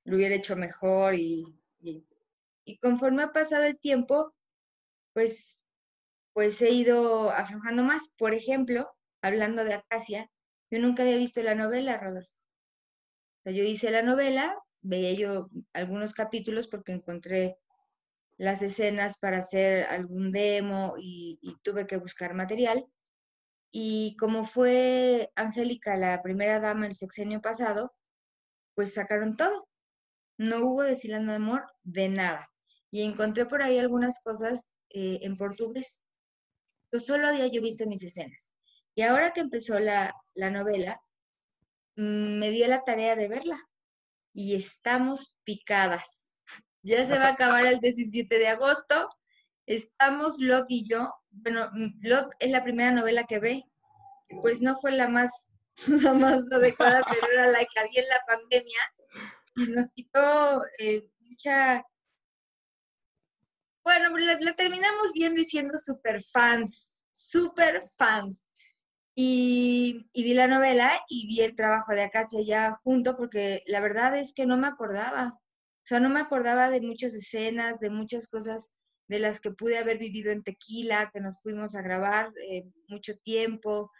lo 0.04 0.16
hubiera 0.16 0.36
hecho 0.36 0.54
mejor 0.54 1.16
y, 1.16 1.44
y, 1.80 2.78
conforme 2.78 3.24
ha 3.24 3.32
pasado 3.32 3.64
el 3.64 3.78
tiempo, 3.80 4.32
pues, 5.12 5.64
pues 6.34 6.62
he 6.62 6.70
ido 6.70 7.30
aflojando 7.30 7.82
más. 7.82 8.14
Por 8.16 8.32
ejemplo, 8.32 8.88
hablando 9.22 9.64
de 9.64 9.74
Acacia, 9.74 10.30
yo 10.70 10.78
nunca 10.78 11.02
había 11.02 11.16
visto 11.16 11.42
la 11.42 11.56
novela, 11.56 11.98
Rodolfo. 11.98 12.32
Yo 13.44 13.64
hice 13.64 13.90
la 13.90 14.02
novela, 14.02 14.56
veía 14.82 15.14
yo 15.14 15.48
algunos 15.72 16.12
capítulos 16.14 16.68
porque 16.68 16.92
encontré 16.92 17.58
las 18.36 18.62
escenas 18.62 19.18
para 19.18 19.38
hacer 19.38 19.84
algún 19.86 20.30
demo 20.30 20.94
y 20.96 21.40
tuve 21.62 21.88
que 21.88 21.96
buscar 21.96 22.34
material. 22.34 22.86
Y 23.70 24.16
como 24.16 24.44
fue 24.44 25.30
Angélica 25.36 25.96
la 25.96 26.22
primera 26.22 26.60
dama 26.60 26.86
el 26.86 26.96
sexenio 26.96 27.40
pasado, 27.40 27.94
pues 28.74 28.94
sacaron 28.94 29.36
todo. 29.36 29.68
No 30.38 30.60
hubo 30.64 30.82
destilando 30.84 31.32
de 31.32 31.36
amor 31.36 31.66
de 31.82 32.08
nada. 32.08 32.48
Y 32.90 33.02
encontré 33.02 33.46
por 33.46 33.62
ahí 33.62 33.78
algunas 33.78 34.20
cosas 34.22 34.68
eh, 34.90 35.18
en 35.22 35.36
portugués. 35.36 36.02
Yo 36.92 37.00
solo 37.00 37.28
había 37.28 37.46
yo 37.48 37.60
visto 37.60 37.86
mis 37.86 38.02
escenas. 38.02 38.50
Y 38.94 39.02
ahora 39.02 39.32
que 39.32 39.40
empezó 39.40 39.78
la, 39.78 40.14
la 40.34 40.50
novela, 40.50 41.00
mm, 41.96 42.38
me 42.38 42.50
di 42.50 42.64
la 42.66 42.84
tarea 42.84 43.16
de 43.16 43.28
verla. 43.28 43.58
Y 44.32 44.54
estamos 44.54 45.36
picadas. 45.44 46.32
Ya 46.82 47.04
se 47.06 47.18
va 47.18 47.26
a 47.26 47.32
acabar 47.32 47.66
el 47.66 47.80
17 47.80 48.38
de 48.38 48.48
agosto. 48.48 49.08
Estamos 49.66 50.38
Lot 50.38 50.66
y 50.68 50.88
yo. 50.88 51.12
Bueno, 51.30 51.70
mm, 51.72 52.00
Lot 52.02 52.34
es 52.40 52.50
la 52.50 52.64
primera 52.64 52.90
novela 52.90 53.24
que 53.24 53.38
ve. 53.38 53.64
Pues 54.42 54.60
no 54.60 54.76
fue 54.78 54.92
la 54.92 55.08
más, 55.08 55.50
la 55.86 56.14
más 56.14 56.40
adecuada, 56.52 57.02
pero 57.08 57.26
era 57.32 57.46
la 57.50 57.60
que 57.60 57.80
había 57.80 58.02
en 58.02 58.08
la 58.08 58.20
pandemia. 58.26 58.80
Y 59.56 59.66
nos 59.68 59.92
quitó 59.92 60.62
eh, 60.78 61.08
mucha 61.20 61.84
bueno, 63.88 64.14
la, 64.18 64.54
terminamos 64.54 65.12
viendo 65.14 65.40
y 65.40 65.46
siendo 65.46 65.78
súper 65.78 66.22
fans, 66.22 66.92
súper 67.10 67.88
fans. 67.96 68.46
Y, 69.14 70.10
vi 70.14 70.34
la 70.34 70.46
novela 70.46 70.92
y 71.08 71.26
vi 71.26 71.40
el 71.40 71.56
trabajo 71.56 71.94
de 71.94 72.02
Acacia 72.02 72.42
ya 72.42 72.74
junto 72.84 73.16
porque 73.16 73.62
la 73.66 73.80
verdad 73.80 74.18
es 74.18 74.34
que 74.34 74.44
no 74.44 74.58
me 74.58 74.68
acordaba. 74.68 75.38
O 75.38 75.86
sea, 75.86 76.00
no 76.00 76.10
me 76.10 76.20
acordaba 76.20 76.68
de 76.68 76.82
muchas 76.82 77.14
escenas, 77.14 77.80
de 77.80 77.88
muchas 77.88 78.28
cosas 78.28 78.76
de 79.08 79.18
las 79.18 79.40
que 79.40 79.50
pude 79.50 79.78
haber 79.78 79.98
vivido 79.98 80.30
en 80.30 80.42
Tequila, 80.42 81.10
que 81.12 81.20
nos 81.20 81.40
fuimos 81.42 81.74
a 81.74 81.82
grabar 81.82 82.32
eh, 82.48 82.64
mucho 82.88 83.16
tiempo, 83.18 83.90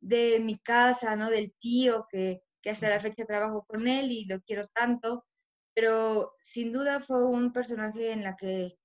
de 0.00 0.40
mi 0.40 0.58
casa, 0.58 1.14
¿no? 1.16 1.30
Del 1.30 1.52
tío 1.58 2.06
que, 2.10 2.42
que 2.60 2.70
hasta 2.70 2.88
la 2.88 3.00
fecha 3.00 3.24
trabajo 3.24 3.64
con 3.68 3.86
él 3.86 4.10
y 4.10 4.24
lo 4.24 4.40
quiero 4.42 4.68
tanto. 4.68 5.26
Pero 5.74 6.34
sin 6.40 6.72
duda 6.72 7.00
fue 7.00 7.24
un 7.24 7.52
personaje 7.52 8.12
en 8.12 8.22
la 8.22 8.36
que 8.36 8.76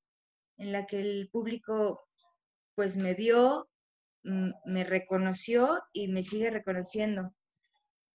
en 0.57 0.71
la 0.71 0.85
que 0.85 0.99
el 0.99 1.29
público 1.31 2.07
pues 2.75 2.97
me 2.97 3.13
vio, 3.13 3.69
me 4.23 4.83
reconoció 4.83 5.81
y 5.93 6.07
me 6.09 6.23
sigue 6.23 6.49
reconociendo. 6.51 7.33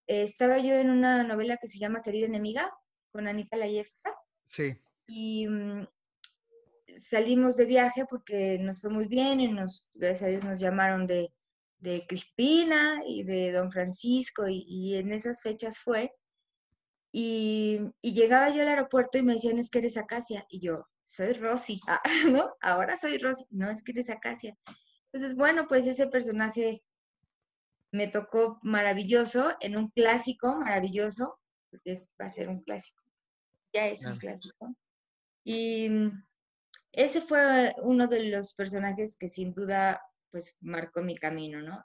estaba 0.07 0.59
yo 0.59 0.75
en 0.75 0.91
una 0.91 1.23
novela 1.25 1.57
que 1.57 1.69
se 1.69 1.79
llama 1.79 2.03
Querida 2.03 2.27
Enemiga 2.27 2.73
con 3.11 3.27
Anita 3.27 3.57
Layevska. 3.57 4.15
Sí. 4.47 4.77
Y 5.07 5.49
mm, 5.49 5.87
salimos 6.99 7.57
de 7.57 7.67
viaje 7.67 8.05
porque 8.09 8.59
nos 8.59 8.81
fue 8.81 8.91
muy 8.91 9.07
bien 9.07 9.41
y 9.41 9.49
nos, 9.49 9.89
gracias 9.95 10.23
a 10.23 10.31
Dios, 10.31 10.45
nos 10.45 10.61
llamaron 10.61 11.07
de, 11.07 11.33
de 11.79 12.07
Crispina 12.07 13.03
y 13.07 13.25
de 13.25 13.53
Don 13.53 13.71
Francisco 13.71 14.47
y, 14.49 14.97
en 14.97 15.13
esas 15.13 15.43
fechas 15.43 15.79
fue. 15.79 16.13
Y, 17.13 17.81
y, 18.01 18.15
llegaba 18.15 18.51
yo 18.51 18.63
al 18.63 18.69
aeropuerto 18.69 19.19
y 19.19 19.23
me 19.23 19.35
decían, 19.35 19.59
es 19.59 19.69
que 19.71 19.81
eres 19.81 19.97
Acacia. 19.97 20.47
Y 20.49 20.61
yo, 20.61 20.87
soy 21.05 21.33
Rosy, 21.35 21.81
ah, 21.89 22.01
¿no? 22.31 22.55
Ahora 22.61 22.97
soy 22.97 23.19
Rosy, 23.19 23.45
no 23.51 23.71
es 23.71 23.83
que 23.83 23.93
eres 23.93 24.11
Acacia. 24.11 24.57
Entonces, 25.13 25.37
bueno, 25.37 25.67
pues 25.69 25.87
ese 25.87 26.07
personaje 26.07 26.83
me 27.93 28.09
tocó 28.09 28.59
maravilloso, 28.63 29.55
en 29.61 29.77
un 29.77 29.91
clásico 29.91 30.55
maravilloso, 30.57 31.39
porque 31.71 31.93
es, 31.93 32.15
va 32.21 32.27
a 32.27 32.31
ser 32.31 32.49
un 32.49 32.63
clásico, 32.63 33.03
ya 33.75 33.89
es 33.89 34.05
un 34.07 34.17
clásico. 34.17 34.75
Y 35.45 36.11
ese 36.93 37.21
fue 37.21 37.75
uno 37.83 38.07
de 38.07 38.25
los 38.25 38.55
personajes 38.55 39.17
que 39.17 39.29
sin 39.29 39.53
duda, 39.53 40.03
pues, 40.31 40.57
marcó 40.61 41.03
mi 41.03 41.17
camino, 41.17 41.63
¿no? 41.63 41.85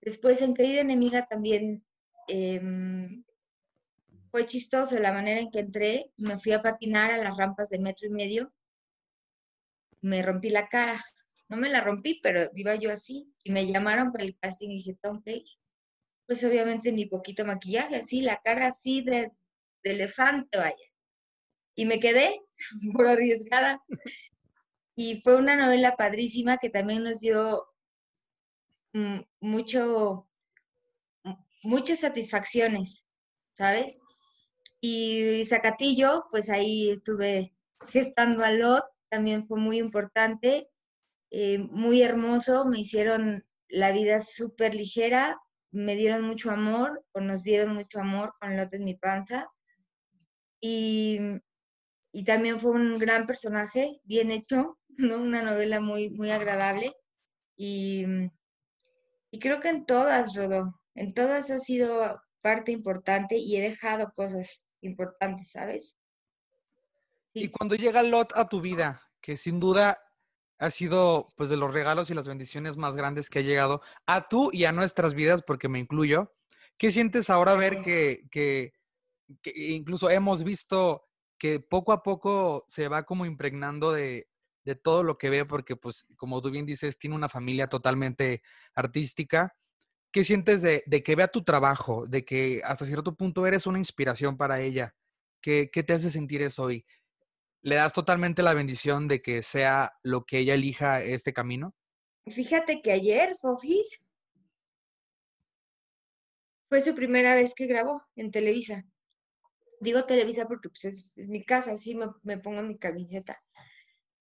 Después, 0.00 0.42
en 0.42 0.54
Querida 0.54 0.82
Enemiga 0.82 1.26
también 1.26 1.84
em, 2.28 3.24
fue 4.30 4.46
chistoso 4.46 4.98
la 5.00 5.12
manera 5.12 5.40
en 5.40 5.50
que 5.50 5.60
entré, 5.60 6.12
me 6.16 6.38
fui 6.38 6.52
a 6.52 6.62
patinar 6.62 7.10
a 7.10 7.18
las 7.18 7.36
rampas 7.36 7.70
de 7.70 7.78
metro 7.78 8.08
y 8.08 8.10
medio, 8.10 8.52
me 10.02 10.22
rompí 10.22 10.50
la 10.50 10.68
cara. 10.68 11.02
No 11.48 11.56
me 11.56 11.68
la 11.68 11.80
rompí, 11.80 12.20
pero 12.22 12.50
iba 12.54 12.74
yo 12.76 12.92
así. 12.92 13.32
Y 13.44 13.52
me 13.52 13.66
llamaron 13.66 14.12
para 14.12 14.24
el 14.24 14.36
casting 14.38 14.70
y 14.70 14.76
dije, 14.78 14.98
¿tengo 15.00 15.22
Pues 16.26 16.42
obviamente 16.44 16.92
ni 16.92 17.06
poquito 17.06 17.44
maquillaje, 17.44 17.96
así, 17.96 18.22
la 18.22 18.40
cara 18.42 18.68
así 18.68 19.02
de, 19.02 19.32
elefante, 19.82 20.58
vaya. 20.58 20.85
Y 21.76 21.84
me 21.84 22.00
quedé 22.00 22.40
por 22.92 23.06
arriesgada. 23.06 23.80
Y 24.96 25.20
fue 25.20 25.36
una 25.36 25.54
novela 25.54 25.94
padrísima 25.96 26.56
que 26.56 26.70
también 26.70 27.04
nos 27.04 27.20
dio 27.20 27.68
mm, 28.94 29.20
mucho, 29.40 30.28
muchas 31.62 32.00
satisfacciones, 32.00 33.06
¿sabes? 33.56 34.00
Y 34.80 35.44
Zacatillo, 35.46 36.26
pues 36.30 36.50
ahí 36.50 36.90
estuve 36.90 37.54
gestando 37.88 38.42
a 38.42 38.50
Lot, 38.50 38.84
también 39.08 39.46
fue 39.46 39.58
muy 39.58 39.78
importante, 39.78 40.68
eh, 41.30 41.58
muy 41.58 42.02
hermoso, 42.02 42.64
me 42.66 42.80
hicieron 42.80 43.44
la 43.68 43.92
vida 43.92 44.20
súper 44.20 44.74
ligera, 44.74 45.40
me 45.72 45.96
dieron 45.96 46.22
mucho 46.22 46.50
amor, 46.50 47.04
o 47.12 47.20
nos 47.20 47.42
dieron 47.42 47.74
mucho 47.74 48.00
amor 48.00 48.32
con 48.40 48.56
Lot 48.56 48.72
en 48.74 48.84
mi 48.84 48.94
panza. 48.94 49.48
Y, 50.60 51.18
y 52.16 52.24
también 52.24 52.58
fue 52.58 52.70
un 52.70 52.96
gran 52.96 53.26
personaje, 53.26 54.00
bien 54.04 54.30
hecho, 54.30 54.78
¿no? 54.96 55.18
una 55.18 55.42
novela 55.42 55.80
muy, 55.80 56.08
muy 56.08 56.30
agradable. 56.30 56.94
Y, 57.58 58.06
y 59.30 59.38
creo 59.38 59.60
que 59.60 59.68
en 59.68 59.84
todas, 59.84 60.34
Rodó, 60.34 60.80
en 60.94 61.12
todas 61.12 61.50
ha 61.50 61.58
sido 61.58 62.18
parte 62.40 62.72
importante 62.72 63.36
y 63.36 63.56
he 63.56 63.60
dejado 63.60 64.12
cosas 64.14 64.64
importante, 64.80 65.44
¿sabes? 65.44 65.94
Y 67.34 67.48
cuando 67.48 67.74
llega 67.74 68.02
Lot 68.02 68.32
a 68.34 68.48
tu 68.48 68.62
vida, 68.62 69.02
que 69.20 69.36
sin 69.36 69.60
duda 69.60 70.02
ha 70.58 70.70
sido 70.70 71.34
pues 71.36 71.50
de 71.50 71.58
los 71.58 71.70
regalos 71.70 72.08
y 72.08 72.14
las 72.14 72.26
bendiciones 72.26 72.78
más 72.78 72.96
grandes 72.96 73.28
que 73.28 73.40
ha 73.40 73.42
llegado 73.42 73.82
a 74.06 74.26
tú 74.26 74.48
y 74.54 74.64
a 74.64 74.72
nuestras 74.72 75.12
vidas, 75.12 75.42
porque 75.46 75.68
me 75.68 75.80
incluyo, 75.80 76.34
¿qué 76.78 76.90
sientes 76.90 77.28
ahora 77.28 77.52
ver 77.56 77.82
que, 77.82 78.26
que, 78.30 78.72
incluso 79.54 80.08
hemos 80.08 80.44
visto 80.44 81.05
que 81.38 81.60
poco 81.60 81.92
a 81.92 82.02
poco 82.02 82.64
se 82.68 82.88
va 82.88 83.04
como 83.04 83.26
impregnando 83.26 83.92
de, 83.92 84.28
de 84.64 84.74
todo 84.74 85.02
lo 85.02 85.18
que 85.18 85.30
ve, 85.30 85.44
porque 85.44 85.76
pues 85.76 86.06
como 86.16 86.40
tú 86.42 86.50
bien 86.50 86.66
dices, 86.66 86.98
tiene 86.98 87.16
una 87.16 87.28
familia 87.28 87.68
totalmente 87.68 88.42
artística 88.74 89.54
¿Qué 90.16 90.24
sientes 90.24 90.62
de, 90.62 90.82
que 91.04 91.14
vea 91.14 91.28
tu 91.28 91.44
trabajo, 91.44 92.06
de 92.06 92.24
que 92.24 92.62
hasta 92.64 92.86
cierto 92.86 93.14
punto 93.14 93.46
eres 93.46 93.66
una 93.66 93.78
inspiración 93.78 94.38
para 94.38 94.62
ella? 94.62 94.94
¿Qué, 95.42 95.68
te 95.68 95.92
hace 95.92 96.10
sentir 96.10 96.40
eso 96.40 96.62
hoy? 96.62 96.86
¿Le 97.60 97.74
das 97.74 97.92
totalmente 97.92 98.42
la 98.42 98.54
bendición 98.54 99.08
de 99.08 99.20
que 99.20 99.42
sea 99.42 99.92
lo 100.02 100.24
que 100.24 100.38
ella 100.38 100.54
elija 100.54 101.02
este 101.02 101.34
camino? 101.34 101.74
Fíjate 102.26 102.80
que 102.80 102.92
ayer, 102.92 103.36
Fofis, 103.42 104.02
fue 106.70 106.80
su 106.80 106.94
primera 106.94 107.34
vez 107.34 107.52
que 107.54 107.66
grabó 107.66 108.02
en 108.14 108.30
Televisa. 108.30 108.86
Digo 109.80 110.04
Televisa 110.04 110.46
porque 110.46 110.68
pues, 110.68 110.84
es, 111.16 111.28
mi 111.28 111.44
casa, 111.44 111.72
así 111.72 111.94
me, 111.94 112.06
me, 112.22 112.38
pongo 112.38 112.62
mi 112.62 112.78
camiseta. 112.78 113.42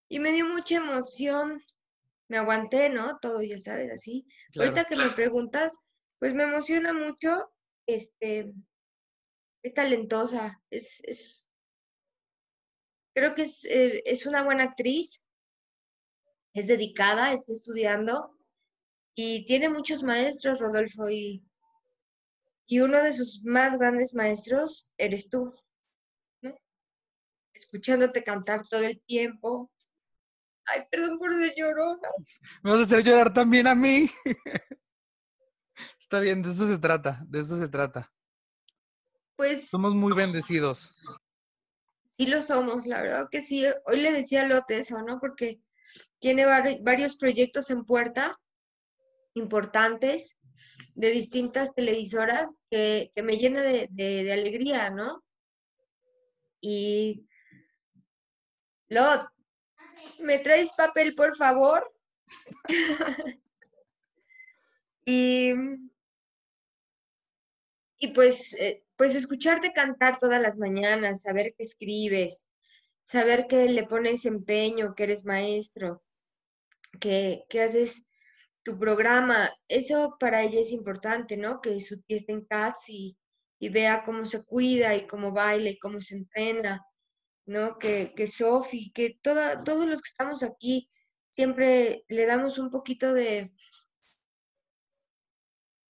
Y 0.07 0.19
me 0.19 0.31
dio 0.31 0.45
mucha 0.45 0.77
emoción. 0.77 1.61
Me 2.27 2.37
aguanté, 2.37 2.89
¿no? 2.89 3.19
Todo, 3.19 3.41
ya 3.41 3.59
sabes, 3.59 3.91
así. 3.91 4.25
Ahorita 4.57 4.85
que 4.85 4.95
me 4.95 5.11
preguntas, 5.11 5.77
pues 6.17 6.33
me 6.33 6.43
emociona 6.43 6.91
mucho, 6.91 7.51
este, 7.85 8.51
es 9.61 9.73
talentosa, 9.73 10.61
es, 10.69 11.01
es 11.03 11.51
creo 13.15 13.33
que 13.33 13.43
es, 13.43 13.63
eh, 13.65 14.03
es, 14.05 14.25
una 14.25 14.43
buena 14.43 14.63
actriz, 14.63 15.25
es 16.53 16.67
dedicada, 16.67 17.33
está 17.33 17.53
estudiando 17.53 18.37
y 19.13 19.45
tiene 19.45 19.69
muchos 19.69 20.03
maestros, 20.03 20.59
Rodolfo, 20.59 21.09
y, 21.09 21.43
y 22.67 22.79
uno 22.79 23.01
de 23.01 23.13
sus 23.13 23.43
más 23.45 23.77
grandes 23.77 24.13
maestros 24.13 24.89
eres 24.97 25.29
tú, 25.29 25.53
¿no? 26.41 26.57
Escuchándote 27.53 28.23
cantar 28.23 28.63
todo 28.67 28.81
el 28.81 29.01
tiempo. 29.01 29.71
Ay, 30.65 30.81
perdón 30.89 31.19
por 31.19 31.33
ser 31.33 31.53
llorona. 31.55 32.09
Me 32.63 32.71
vas 32.71 32.79
a 32.79 32.83
hacer 32.83 33.03
llorar 33.03 33.33
también 33.33 33.67
a 33.67 33.75
mí. 33.75 34.09
Está 35.99 36.19
bien, 36.19 36.41
de 36.41 36.51
eso 36.51 36.65
se 36.65 36.79
trata, 36.79 37.21
de 37.27 37.39
eso 37.39 37.57
se 37.57 37.67
trata. 37.67 38.11
Pues. 39.35 39.67
Somos 39.69 39.93
muy 39.93 40.13
bendecidos. 40.13 40.95
Sí 42.13 42.27
lo 42.27 42.41
somos, 42.41 42.85
la 42.87 43.01
verdad 43.01 43.27
que 43.29 43.41
sí. 43.41 43.65
Hoy 43.85 43.99
le 43.99 44.11
decía 44.11 44.43
a 44.43 44.47
Lote 44.47 44.79
eso, 44.79 45.01
¿no? 45.01 45.19
Porque 45.19 45.61
tiene 46.19 46.45
varios 46.45 47.17
proyectos 47.17 47.69
en 47.69 47.85
puerta 47.85 48.39
importantes 49.33 50.37
de 50.95 51.11
distintas 51.11 51.75
televisoras 51.75 52.55
que, 52.69 53.11
me 53.23 53.37
llena 53.37 53.61
de, 53.61 54.31
alegría, 54.31 54.89
¿no? 54.89 55.23
y... 56.61 57.27
Lot, 58.87 59.27
¿me 60.19 60.39
traes 60.39 60.71
papel, 60.73 61.15
por 61.15 61.35
favor? 61.35 61.91
y, 65.05 65.53
y 67.97 68.07
pues, 68.09 68.53
eh, 68.53 68.83
pues 68.95 69.15
escucharte 69.15 69.73
cantar 69.73 70.19
todas 70.19 70.39
las 70.39 70.57
mañanas, 70.57 71.23
saber 71.23 71.55
que 71.57 71.63
escribes, 71.63 72.47
saber 73.01 73.47
que 73.47 73.65
le 73.65 73.83
pones 73.83 74.25
empeño, 74.25 74.93
que 74.93 75.03
eres 75.03 75.25
maestro, 75.25 76.03
que, 76.99 77.45
que 77.49 77.61
haces 77.61 78.04
tu 78.65 78.79
programa, 78.79 79.51
eso 79.67 80.17
para 80.19 80.41
ella 80.41 80.59
es 80.59 80.71
importante, 80.71 81.37
¿no? 81.37 81.61
Que 81.61 81.79
su 81.79 82.01
tía 82.01 82.17
esté 82.17 82.33
en 82.33 82.45
CATS 82.45 82.89
y, 82.89 83.15
y 83.59 83.69
vea 83.69 84.03
cómo 84.03 84.25
se 84.25 84.43
cuida 84.43 84.95
y 84.95 85.05
cómo 85.05 85.31
baila 85.31 85.69
y 85.69 85.77
cómo 85.77 86.01
se 86.01 86.15
entrena, 86.15 86.83
¿no? 87.45 87.77
Que, 87.77 88.13
que 88.15 88.25
Sofi, 88.25 88.91
que 88.91 89.19
toda, 89.21 89.63
todos 89.63 89.85
los 89.85 90.01
que 90.01 90.09
estamos 90.09 90.41
aquí, 90.41 90.89
siempre 91.29 92.05
le 92.07 92.25
damos 92.25 92.57
un 92.57 92.71
poquito 92.71 93.13
de, 93.13 93.53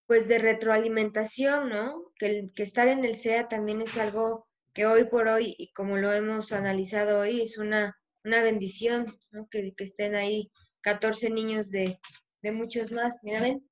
pues 0.05 0.27
de 0.27 0.39
retroalimentación, 0.39 1.69
¿no? 1.69 2.11
Que, 2.19 2.47
que 2.53 2.63
estar 2.63 2.89
en 2.89 3.05
el 3.05 3.15
SEA 3.15 3.47
también 3.47 3.81
es 3.81 3.97
algo 3.97 4.49
que 4.73 4.85
hoy 4.85 5.05
por 5.05 5.29
hoy, 5.29 5.55
y 5.57 5.71
como 5.71 5.95
lo 5.95 6.11
hemos 6.11 6.51
analizado 6.51 7.21
hoy, 7.21 7.39
es 7.41 7.57
una, 7.57 7.97
una 8.25 8.43
bendición, 8.43 9.17
¿no? 9.31 9.47
Que, 9.49 9.73
que 9.77 9.85
estén 9.85 10.15
ahí 10.15 10.51
14 10.81 11.29
niños 11.29 11.71
de, 11.71 12.01
de 12.45 12.51
muchos 12.51 12.91
más. 12.91 13.19
Mira, 13.23 13.41
ven. 13.41 13.67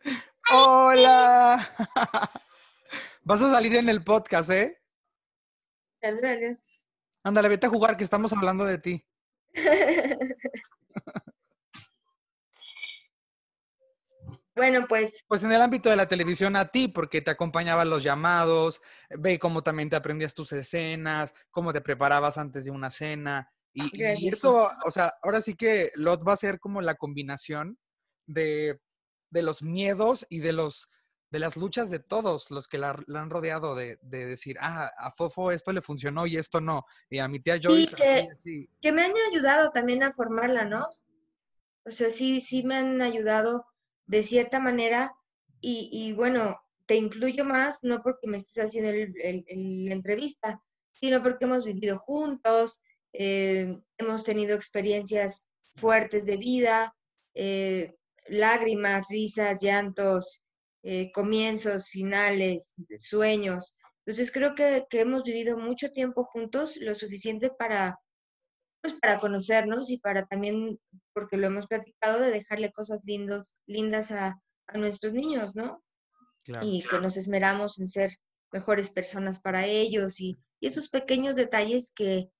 Hola. 0.52 1.64
Vas 3.22 3.42
a 3.42 3.52
salir 3.52 3.76
en 3.76 3.88
el 3.88 4.02
podcast, 4.02 4.50
¿eh? 4.50 4.82
Saludos. 6.02 6.58
Ándale, 7.22 7.48
vete 7.48 7.66
a 7.66 7.70
jugar, 7.70 7.96
que 7.96 8.02
estamos 8.02 8.32
hablando 8.32 8.64
de 8.64 8.78
ti. 8.78 9.06
bueno, 14.56 14.86
pues. 14.88 15.24
Pues 15.28 15.44
en 15.44 15.52
el 15.52 15.62
ámbito 15.62 15.90
de 15.90 15.96
la 15.96 16.08
televisión 16.08 16.56
a 16.56 16.72
ti, 16.72 16.88
porque 16.88 17.22
te 17.22 17.30
acompañaban 17.30 17.88
los 17.88 18.02
llamados, 18.02 18.82
ve 19.10 19.38
cómo 19.38 19.62
también 19.62 19.90
te 19.90 19.94
aprendías 19.96 20.34
tus 20.34 20.50
escenas, 20.52 21.32
cómo 21.52 21.72
te 21.72 21.80
preparabas 21.80 22.36
antes 22.36 22.64
de 22.64 22.72
una 22.72 22.90
cena. 22.90 23.52
Y, 23.78 23.90
y 24.24 24.28
eso, 24.28 24.68
o 24.86 24.90
sea, 24.90 25.12
ahora 25.22 25.42
sí 25.42 25.54
que 25.54 25.92
Lot 25.96 26.26
va 26.26 26.32
a 26.32 26.36
ser 26.38 26.58
como 26.58 26.80
la 26.80 26.94
combinación 26.94 27.78
de, 28.26 28.80
de 29.30 29.42
los 29.42 29.62
miedos 29.62 30.26
y 30.30 30.38
de 30.40 30.52
los 30.54 30.88
de 31.28 31.40
las 31.40 31.56
luchas 31.56 31.90
de 31.90 31.98
todos 31.98 32.50
los 32.52 32.68
que 32.68 32.78
la, 32.78 32.96
la 33.08 33.20
han 33.20 33.30
rodeado 33.30 33.74
de, 33.74 33.98
de 34.00 34.24
decir, 34.24 34.56
ah, 34.60 34.90
a 34.96 35.10
Fofo 35.10 35.50
esto 35.50 35.72
le 35.72 35.82
funcionó 35.82 36.24
y 36.26 36.36
esto 36.36 36.60
no. 36.60 36.84
Y 37.10 37.18
a 37.18 37.26
mi 37.28 37.40
tía 37.40 37.58
Joyce, 37.60 37.96
que- 37.96 38.04
así, 38.04 38.28
así. 38.30 38.70
que 38.80 38.92
me 38.92 39.02
han 39.04 39.12
ayudado 39.30 39.70
también 39.70 40.04
a 40.04 40.12
formarla, 40.12 40.64
¿no? 40.64 40.86
O 41.84 41.90
sea, 41.90 42.10
sí, 42.10 42.40
sí 42.40 42.62
me 42.62 42.76
han 42.76 43.02
ayudado 43.02 43.66
de 44.06 44.22
cierta 44.22 44.60
manera 44.60 45.14
y, 45.60 45.90
y 45.92 46.12
bueno, 46.12 46.58
te 46.86 46.94
incluyo 46.94 47.44
más, 47.44 47.82
no 47.82 48.00
porque 48.02 48.28
me 48.28 48.36
estés 48.38 48.64
haciendo 48.64 48.92
la 48.92 49.92
entrevista, 49.94 50.62
sino 50.92 51.22
porque 51.22 51.44
hemos 51.44 51.66
vivido 51.66 51.98
juntos, 51.98 52.82
eh, 53.12 53.76
hemos 53.98 54.24
tenido 54.24 54.54
experiencias 54.54 55.46
fuertes 55.74 56.26
de 56.26 56.36
vida, 56.36 56.94
eh, 57.34 57.94
lágrimas, 58.28 59.08
risas, 59.10 59.62
llantos, 59.62 60.40
eh, 60.82 61.10
comienzos, 61.12 61.88
finales, 61.90 62.74
sueños. 62.98 63.76
Entonces 64.04 64.30
creo 64.32 64.54
que, 64.54 64.86
que 64.88 65.00
hemos 65.00 65.22
vivido 65.22 65.58
mucho 65.58 65.90
tiempo 65.92 66.24
juntos, 66.24 66.76
lo 66.76 66.94
suficiente 66.94 67.50
para, 67.50 67.98
pues, 68.80 68.94
para 69.00 69.18
conocernos 69.18 69.90
y 69.90 69.98
para 69.98 70.26
también, 70.26 70.78
porque 71.12 71.36
lo 71.36 71.48
hemos 71.48 71.66
platicado, 71.66 72.20
de 72.20 72.30
dejarle 72.30 72.72
cosas 72.72 73.02
lindos, 73.04 73.56
lindas 73.66 74.12
a, 74.12 74.40
a 74.68 74.78
nuestros 74.78 75.12
niños, 75.12 75.54
¿no? 75.56 75.82
Claro. 76.44 76.64
Y 76.66 76.82
que 76.82 77.00
nos 77.00 77.16
esmeramos 77.16 77.78
en 77.80 77.88
ser 77.88 78.16
mejores 78.52 78.90
personas 78.90 79.40
para 79.40 79.66
ellos 79.66 80.20
y, 80.20 80.36
y 80.60 80.68
esos 80.68 80.88
pequeños 80.88 81.34
detalles 81.34 81.92
que, 81.94 82.30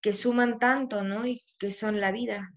que 0.00 0.14
suman 0.14 0.58
tanto, 0.58 1.02
¿no? 1.02 1.26
Y 1.26 1.44
que 1.58 1.72
son 1.72 2.00
la 2.00 2.12
vida. 2.12 2.50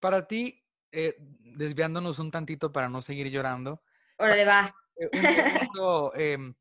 Para 0.00 0.26
ti, 0.26 0.64
eh, 0.92 1.16
desviándonos 1.18 2.18
un 2.18 2.30
tantito 2.30 2.72
para 2.72 2.88
no 2.88 3.02
seguir 3.02 3.28
llorando, 3.30 3.82
Órale, 4.18 4.44
va. 4.44 4.72
eh, 4.96 5.10
un 5.12 5.32
poquito, 5.34 6.14
em, 6.16 6.54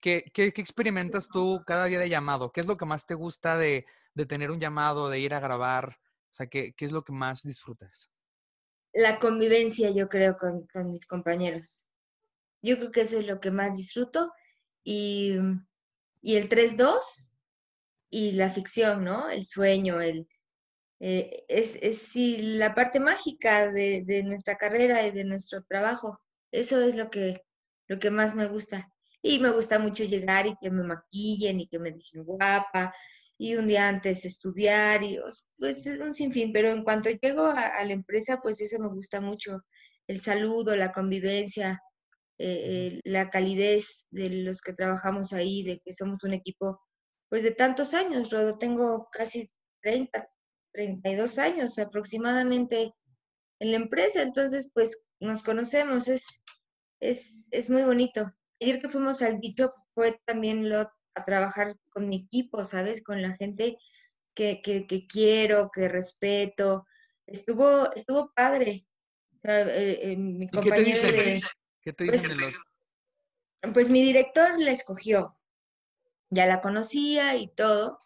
¿qué, 0.00 0.30
qué, 0.34 0.52
qué 0.52 0.60
experimentas 0.60 1.28
tú 1.28 1.62
cada 1.66 1.86
día 1.86 1.98
de 2.00 2.08
llamado? 2.10 2.52
¿Qué 2.52 2.60
es 2.62 2.66
lo 2.66 2.76
que 2.76 2.86
más 2.86 3.06
te 3.06 3.14
gusta 3.14 3.58
de, 3.58 3.86
de 4.14 4.26
tener 4.26 4.50
un 4.50 4.60
llamado, 4.60 5.10
de 5.10 5.20
ir 5.20 5.34
a 5.34 5.40
grabar? 5.40 5.98
O 6.32 6.34
sea, 6.34 6.48
¿qué, 6.48 6.74
qué 6.74 6.84
es 6.86 6.92
lo 6.92 7.04
que 7.04 7.12
más 7.12 7.42
disfrutas? 7.42 8.10
La 8.92 9.18
convivencia, 9.18 9.90
yo 9.90 10.08
creo, 10.08 10.36
con, 10.36 10.66
con 10.66 10.90
mis 10.90 11.06
compañeros. 11.06 11.86
Yo 12.62 12.76
creo 12.78 12.90
que 12.90 13.02
eso 13.02 13.18
es 13.18 13.26
lo 13.26 13.40
que 13.40 13.50
más 13.50 13.76
disfruto. 13.76 14.32
Y, 14.84 15.36
y 16.22 16.36
el 16.36 16.48
3-2 16.48 17.27
y 18.10 18.32
la 18.32 18.50
ficción, 18.50 19.04
¿no? 19.04 19.30
El 19.30 19.44
sueño, 19.44 20.00
el, 20.00 20.26
eh, 21.00 21.44
es, 21.48 21.76
es 21.82 21.98
sí, 21.98 22.38
la 22.56 22.74
parte 22.74 23.00
mágica 23.00 23.72
de, 23.72 24.02
de 24.04 24.22
nuestra 24.24 24.56
carrera 24.56 25.06
y 25.06 25.10
de 25.12 25.24
nuestro 25.24 25.62
trabajo. 25.64 26.20
Eso 26.52 26.80
es 26.80 26.96
lo 26.96 27.10
que, 27.10 27.42
lo 27.88 27.98
que 27.98 28.10
más 28.10 28.34
me 28.34 28.46
gusta. 28.46 28.90
Y 29.22 29.40
me 29.40 29.50
gusta 29.50 29.78
mucho 29.78 30.04
llegar 30.04 30.46
y 30.46 30.56
que 30.60 30.70
me 30.70 30.84
maquillen 30.84 31.60
y 31.60 31.68
que 31.68 31.78
me 31.78 31.92
dejen 31.92 32.24
guapa. 32.24 32.94
Y 33.38 33.56
un 33.56 33.68
día 33.68 33.88
antes 33.88 34.24
estudiar 34.24 35.02
y 35.02 35.18
pues 35.58 35.86
es 35.86 35.98
un 36.00 36.14
sinfín. 36.14 36.52
Pero 36.52 36.70
en 36.70 36.84
cuanto 36.84 37.10
llego 37.10 37.46
a, 37.46 37.78
a 37.78 37.84
la 37.84 37.92
empresa, 37.92 38.40
pues 38.42 38.60
eso 38.60 38.78
me 38.80 38.88
gusta 38.88 39.20
mucho. 39.20 39.64
El 40.08 40.20
saludo, 40.20 40.74
la 40.76 40.92
convivencia, 40.92 41.80
eh, 42.38 42.96
eh, 42.96 43.00
la 43.04 43.30
calidez 43.30 44.06
de 44.10 44.30
los 44.30 44.60
que 44.62 44.72
trabajamos 44.72 45.32
ahí, 45.32 45.64
de 45.64 45.80
que 45.84 45.92
somos 45.92 46.22
un 46.24 46.34
equipo 46.34 46.80
pues 47.28 47.42
de 47.42 47.52
tantos 47.52 47.94
años, 47.94 48.30
Rodo. 48.30 48.58
Tengo 48.58 49.08
casi 49.12 49.48
30, 49.82 50.28
32 50.72 51.38
años 51.38 51.78
aproximadamente 51.78 52.92
en 53.60 53.70
la 53.72 53.76
empresa, 53.76 54.22
entonces 54.22 54.70
pues 54.72 55.04
nos 55.20 55.42
conocemos, 55.42 56.08
es, 56.08 56.42
es, 57.00 57.48
es 57.50 57.70
muy 57.70 57.82
bonito. 57.82 58.32
Ayer 58.60 58.80
que 58.80 58.88
fuimos 58.88 59.22
al 59.22 59.40
dicho 59.40 59.72
fue 59.94 60.20
también 60.24 60.68
lo, 60.68 60.80
a 60.80 61.24
trabajar 61.24 61.76
con 61.90 62.08
mi 62.08 62.16
equipo, 62.24 62.64
¿sabes? 62.64 63.02
Con 63.02 63.20
la 63.22 63.36
gente 63.36 63.78
que, 64.34 64.60
que, 64.62 64.86
que 64.86 65.06
quiero, 65.06 65.70
que 65.72 65.88
respeto. 65.88 66.86
Estuvo, 67.26 67.92
estuvo 67.94 68.32
padre. 68.34 68.86
O 69.32 69.40
sea, 69.42 69.62
eh, 69.62 70.12
eh, 70.12 70.16
mi 70.16 70.44
¿Y 70.44 70.48
qué 70.48 70.52
te 70.52 70.56
compañero 70.56 70.84
dicen? 70.84 71.16
de, 71.16 71.40
¿Qué 71.82 71.92
te 71.92 72.06
pues, 72.06 72.22
dicen 72.22 72.36
de 72.36 72.44
los... 72.44 72.54
pues 73.74 73.90
mi 73.90 74.02
director 74.02 74.60
la 74.60 74.70
escogió. 74.70 75.37
Ya 76.30 76.46
la 76.46 76.60
conocía 76.60 77.36
y 77.36 77.48
todo. 77.48 77.98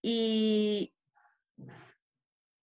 Y, 0.00 0.94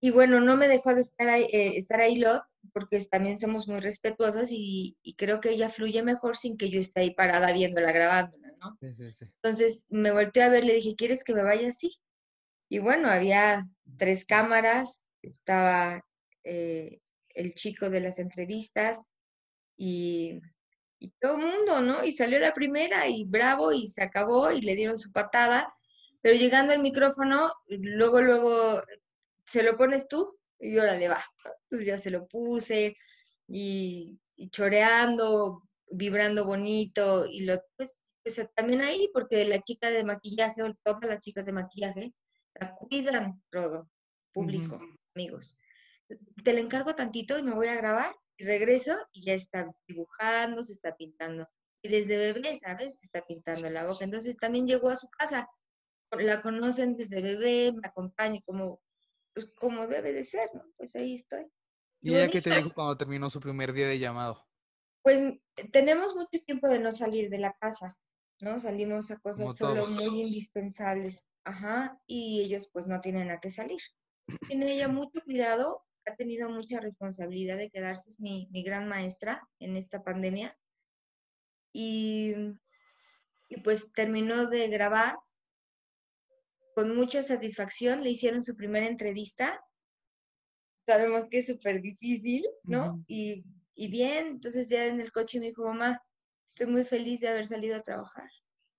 y 0.02 0.12
bueno, 0.12 0.40
no 0.40 0.58
me 0.58 0.68
dejó 0.68 0.94
de 0.94 1.02
estar 1.02 1.30
ahí, 1.30 1.44
eh, 1.52 1.78
estar 1.78 2.00
ahí 2.02 2.18
Lot, 2.18 2.44
porque 2.74 3.04
también 3.06 3.40
somos 3.40 3.68
muy 3.68 3.80
respetuosas 3.80 4.50
y, 4.52 4.98
y 5.02 5.16
creo 5.16 5.40
que 5.40 5.52
ella 5.52 5.70
fluye 5.70 6.04
mejor 6.04 6.38
sin 6.38 6.58
que 6.58 6.70
yo 6.70 6.80
esté 6.80 7.02
ahí 7.02 7.14
parada 7.14 7.52
viéndola, 7.52 7.92
grabándola, 7.92 8.52
¿no? 8.62 8.78
Sí, 8.82 8.94
sí, 8.94 9.12
sí. 9.12 9.26
Entonces 9.42 9.86
me 9.90 10.12
volteé 10.12 10.44
a 10.44 10.50
ver, 10.50 10.66
le 10.66 10.74
dije, 10.76 10.96
¿quieres 10.96 11.24
que 11.24 11.34
me 11.34 11.44
vaya 11.44 11.70
así? 11.70 12.00
Y 12.70 12.80
bueno, 12.80 13.10
había 13.10 13.66
tres 13.98 14.26
cámaras, 14.26 15.10
estaba 15.22 16.06
eh, 16.44 17.02
el 17.30 17.54
chico 17.56 17.90
de 17.90 18.02
las 18.02 18.20
entrevistas 18.20 19.10
y, 19.78 20.40
y 21.00 21.12
todo 21.20 21.36
el 21.38 21.46
mundo, 21.46 21.82
¿no? 21.82 22.04
Y 22.04 22.12
salió 22.12 22.38
la 22.40 22.54
primera 22.54 23.08
y 23.08 23.26
bravo 23.26 23.72
y 23.72 23.88
se 23.88 24.04
acabó 24.04 24.52
y 24.52 24.62
le 24.62 24.76
dieron 24.76 25.00
su 25.00 25.12
patada, 25.12 25.74
pero 26.22 26.36
llegando 26.36 26.74
al 26.74 26.82
micrófono, 26.82 27.54
luego, 27.70 28.22
luego, 28.22 28.82
¿se 29.46 29.64
lo 29.64 29.78
pones 29.78 30.08
tú? 30.08 30.38
Y 30.60 30.78
órale, 30.78 31.08
va. 31.08 31.24
Pues 31.70 31.86
ya 31.86 31.98
se 31.98 32.12
lo 32.12 32.28
puse 32.28 32.98
y, 33.48 34.20
y 34.36 34.50
choreando, 34.50 35.64
vibrando 35.90 36.44
bonito 36.44 37.26
y 37.26 37.42
lo, 37.46 37.62
pues, 37.78 38.02
pues 38.22 38.42
también 38.54 38.82
ahí, 38.82 39.10
porque 39.14 39.46
la 39.46 39.62
chica 39.62 39.90
de 39.90 40.04
maquillaje, 40.04 40.62
o 40.64 40.74
todas 40.84 41.06
las 41.06 41.20
chicas 41.20 41.46
de 41.46 41.54
maquillaje, 41.54 42.14
la 42.56 42.76
cuidan, 42.76 43.42
Rodo, 43.50 43.90
público, 44.34 44.80
amigos. 45.16 45.56
Te 46.44 46.54
la 46.54 46.60
encargo 46.60 46.94
tantito 46.96 47.38
y 47.38 47.44
me 47.44 47.54
voy 47.54 47.68
a 47.68 47.76
grabar 47.76 48.14
y 48.40 48.46
regreso 48.46 48.98
y 49.12 49.26
ya 49.26 49.34
está 49.34 49.70
dibujando, 49.86 50.64
se 50.64 50.74
está 50.74 50.96
pintando. 50.96 51.48
Y 51.84 51.90
desde 51.90 52.18
bebé, 52.18 52.58
¿sabes? 52.58 52.98
Se 53.00 53.06
está 53.06 53.22
pintando 53.26 53.70
la 53.70 53.86
boca. 53.86 54.04
Entonces 54.04 54.38
también 54.38 54.66
llegó 54.66 54.90
a 54.90 54.96
su 54.96 55.10
casa. 55.10 55.48
La 56.18 56.42
conocen 56.42 56.96
desde 56.96 57.22
bebé, 57.22 57.72
me 57.74 57.88
acompaña 57.88 58.40
como, 58.46 58.82
pues, 59.34 59.52
como 59.60 59.88
debe 59.88 60.14
de 60.14 60.24
ser, 60.24 60.50
¿no? 60.54 60.64
Pues 60.76 60.96
ahí 60.96 61.16
estoy. 61.16 61.46
¿Y 62.02 62.16
ella 62.16 62.32
qué 62.32 62.42
te 62.42 62.56
dijo 62.56 62.74
cuando 62.74 62.98
terminó 62.98 63.30
su 63.30 63.42
primer 63.42 63.74
día 63.74 63.88
de 63.88 64.00
llamado? 64.00 64.48
Pues 65.04 65.38
tenemos 65.72 66.16
mucho 66.16 66.44
tiempo 66.46 66.68
de 66.68 66.80
no 66.80 66.94
salir 66.94 67.30
de 67.30 67.40
la 67.40 67.54
casa, 67.60 67.98
¿no? 68.42 68.60
Salimos 68.60 69.12
a 69.12 69.20
cosas 69.20 69.56
solo 69.56 69.86
muy 69.88 70.22
indispensables, 70.22 71.26
ajá, 71.44 72.02
y 72.08 72.42
ellos 72.42 72.70
pues 72.72 72.88
no 72.88 73.02
tienen 73.02 73.32
a 73.32 73.40
qué 73.40 73.52
salir. 73.52 73.82
Tiene 74.48 74.74
ella 74.74 74.88
mucho 74.88 75.22
cuidado, 75.26 75.84
ha 76.10 76.16
tenido 76.16 76.50
mucha 76.50 76.80
responsabilidad 76.80 77.58
de 77.58 77.70
quedarse, 77.70 78.10
es 78.10 78.20
mi, 78.20 78.48
mi 78.52 78.64
gran 78.64 78.88
maestra 78.88 79.48
en 79.60 79.76
esta 79.76 80.04
pandemia. 80.04 80.58
Y, 81.74 82.34
y 83.50 83.62
pues 83.64 83.92
terminó 83.92 84.48
de 84.48 84.68
grabar 84.68 85.18
con 86.76 86.96
mucha 86.96 87.22
satisfacción, 87.22 88.04
le 88.04 88.12
hicieron 88.12 88.44
su 88.44 88.56
primera 88.56 88.88
entrevista. 88.88 89.62
Sabemos 90.86 91.26
que 91.30 91.40
es 91.40 91.48
súper 91.48 91.82
difícil, 91.82 92.46
¿no? 92.64 93.04
y, 93.08 93.44
y 93.76 93.90
bien, 93.90 94.28
entonces 94.28 94.70
ya 94.70 94.86
en 94.86 95.00
el 95.00 95.12
coche 95.12 95.40
me 95.40 95.48
dijo, 95.48 95.66
mamá, 95.66 96.02
estoy 96.46 96.68
muy 96.68 96.84
feliz 96.84 97.20
de 97.20 97.28
haber 97.28 97.46
salido 97.46 97.76
a 97.76 97.84
trabajar. 97.84 98.30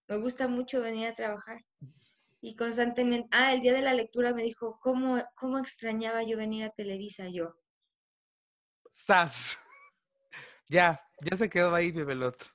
Me 0.08 0.16
gusta 0.18 0.48
mucho 0.48 0.80
venir 0.80 1.06
a 1.06 1.14
trabajar. 1.14 1.64
Y 2.42 2.56
constantemente, 2.56 3.28
ah, 3.32 3.52
el 3.52 3.60
día 3.60 3.74
de 3.74 3.82
la 3.82 3.92
lectura 3.92 4.32
me 4.32 4.42
dijo, 4.42 4.78
¿cómo, 4.80 5.22
cómo 5.34 5.58
extrañaba 5.58 6.22
yo 6.22 6.38
venir 6.38 6.64
a 6.64 6.70
Televisa 6.70 7.28
yo? 7.28 7.54
¡Sas! 8.90 9.58
Ya, 10.68 11.04
ya 11.28 11.36
se 11.36 11.50
quedó 11.50 11.74
ahí, 11.74 11.90
Bebelot. 11.90 12.48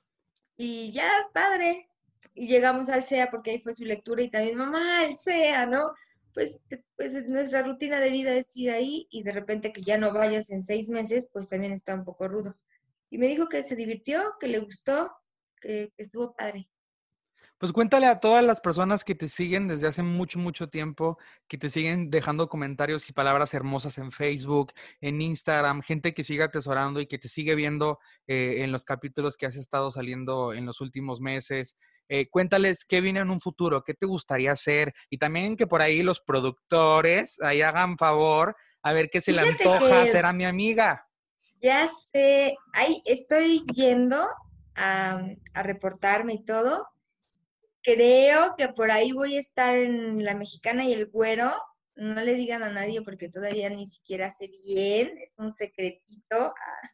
Y 0.56 0.90
ya, 0.90 1.28
padre, 1.34 1.90
y 2.32 2.48
llegamos 2.48 2.88
al 2.88 3.04
SEA 3.04 3.30
porque 3.30 3.50
ahí 3.50 3.60
fue 3.60 3.74
su 3.74 3.84
lectura 3.84 4.22
y 4.22 4.30
también, 4.30 4.56
mamá, 4.56 5.04
el 5.04 5.18
SEA, 5.18 5.66
¿no? 5.66 5.92
Pues, 6.32 6.62
pues 6.96 7.26
nuestra 7.28 7.62
rutina 7.62 8.00
de 8.00 8.08
vida 8.08 8.32
es 8.32 8.56
ir 8.56 8.70
ahí 8.70 9.06
y 9.10 9.22
de 9.22 9.32
repente 9.32 9.70
que 9.70 9.82
ya 9.82 9.98
no 9.98 10.14
vayas 10.14 10.50
en 10.50 10.62
seis 10.62 10.88
meses, 10.88 11.28
pues 11.30 11.50
también 11.50 11.74
está 11.74 11.94
un 11.94 12.04
poco 12.06 12.26
rudo. 12.26 12.56
Y 13.10 13.18
me 13.18 13.26
dijo 13.26 13.50
que 13.50 13.62
se 13.62 13.76
divirtió, 13.76 14.34
que 14.40 14.48
le 14.48 14.60
gustó, 14.60 15.14
que, 15.60 15.92
que 15.94 16.02
estuvo 16.02 16.34
padre. 16.34 16.70
Pues 17.58 17.72
cuéntale 17.72 18.06
a 18.06 18.20
todas 18.20 18.44
las 18.44 18.60
personas 18.60 19.02
que 19.02 19.14
te 19.14 19.28
siguen 19.28 19.66
desde 19.66 19.86
hace 19.86 20.02
mucho, 20.02 20.38
mucho 20.38 20.68
tiempo, 20.68 21.16
que 21.48 21.56
te 21.56 21.70
siguen 21.70 22.10
dejando 22.10 22.50
comentarios 22.50 23.08
y 23.08 23.14
palabras 23.14 23.54
hermosas 23.54 23.96
en 23.96 24.12
Facebook, 24.12 24.74
en 25.00 25.22
Instagram, 25.22 25.80
gente 25.80 26.12
que 26.12 26.22
sigue 26.22 26.42
atesorando 26.42 27.00
y 27.00 27.06
que 27.06 27.18
te 27.18 27.28
sigue 27.28 27.54
viendo 27.54 27.98
eh, 28.26 28.56
en 28.58 28.72
los 28.72 28.84
capítulos 28.84 29.38
que 29.38 29.46
has 29.46 29.56
estado 29.56 29.90
saliendo 29.90 30.52
en 30.52 30.66
los 30.66 30.82
últimos 30.82 31.22
meses. 31.22 31.76
Eh, 32.10 32.28
cuéntales 32.28 32.84
qué 32.84 33.00
viene 33.00 33.20
en 33.20 33.30
un 33.30 33.40
futuro, 33.40 33.82
qué 33.82 33.94
te 33.94 34.04
gustaría 34.04 34.52
hacer 34.52 34.92
y 35.08 35.16
también 35.16 35.56
que 35.56 35.66
por 35.66 35.80
ahí 35.80 36.02
los 36.02 36.20
productores 36.20 37.40
ahí 37.40 37.62
hagan 37.62 37.96
favor 37.96 38.54
a 38.82 38.92
ver 38.92 39.08
qué 39.08 39.22
se 39.22 39.32
le 39.32 39.40
antoja 39.40 40.02
hacer 40.02 40.26
a 40.26 40.34
mi 40.34 40.44
amiga. 40.44 41.08
Ya 41.58 41.88
sé, 42.12 42.54
ahí 42.74 43.00
estoy 43.06 43.64
yendo 43.72 44.28
a, 44.74 45.22
a 45.54 45.62
reportarme 45.62 46.34
y 46.34 46.44
todo 46.44 46.86
creo 47.86 48.56
que 48.56 48.68
por 48.68 48.90
ahí 48.90 49.12
voy 49.12 49.36
a 49.36 49.40
estar 49.40 49.76
en 49.76 50.24
La 50.24 50.34
Mexicana 50.34 50.84
y 50.84 50.92
el 50.92 51.06
Güero. 51.06 51.54
No 51.94 52.20
le 52.20 52.34
digan 52.34 52.64
a 52.64 52.70
nadie 52.70 53.00
porque 53.00 53.28
todavía 53.28 53.70
ni 53.70 53.86
siquiera 53.86 54.34
sé 54.36 54.50
bien, 54.66 55.16
es 55.18 55.38
un 55.38 55.52
secretito. 55.52 56.36
Ah, 56.36 56.90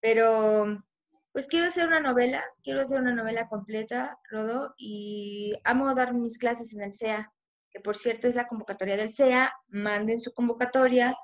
pero 0.00 0.84
pues 1.32 1.46
quiero 1.46 1.66
hacer 1.66 1.86
una 1.86 2.00
novela, 2.00 2.44
quiero 2.62 2.80
hacer 2.80 3.00
una 3.00 3.14
novela 3.14 3.48
completa, 3.48 4.18
Rodo, 4.28 4.74
y 4.76 5.54
amo 5.64 5.94
dar 5.94 6.12
mis 6.12 6.38
clases 6.38 6.74
en 6.74 6.82
el 6.82 6.92
SEA, 6.92 7.32
que 7.70 7.80
por 7.80 7.96
cierto 7.96 8.26
es 8.26 8.34
la 8.34 8.48
convocatoria 8.48 8.96
del 8.96 9.12
SEA, 9.12 9.52
manden 9.68 10.20
su 10.20 10.32
convocatoria, 10.32 11.16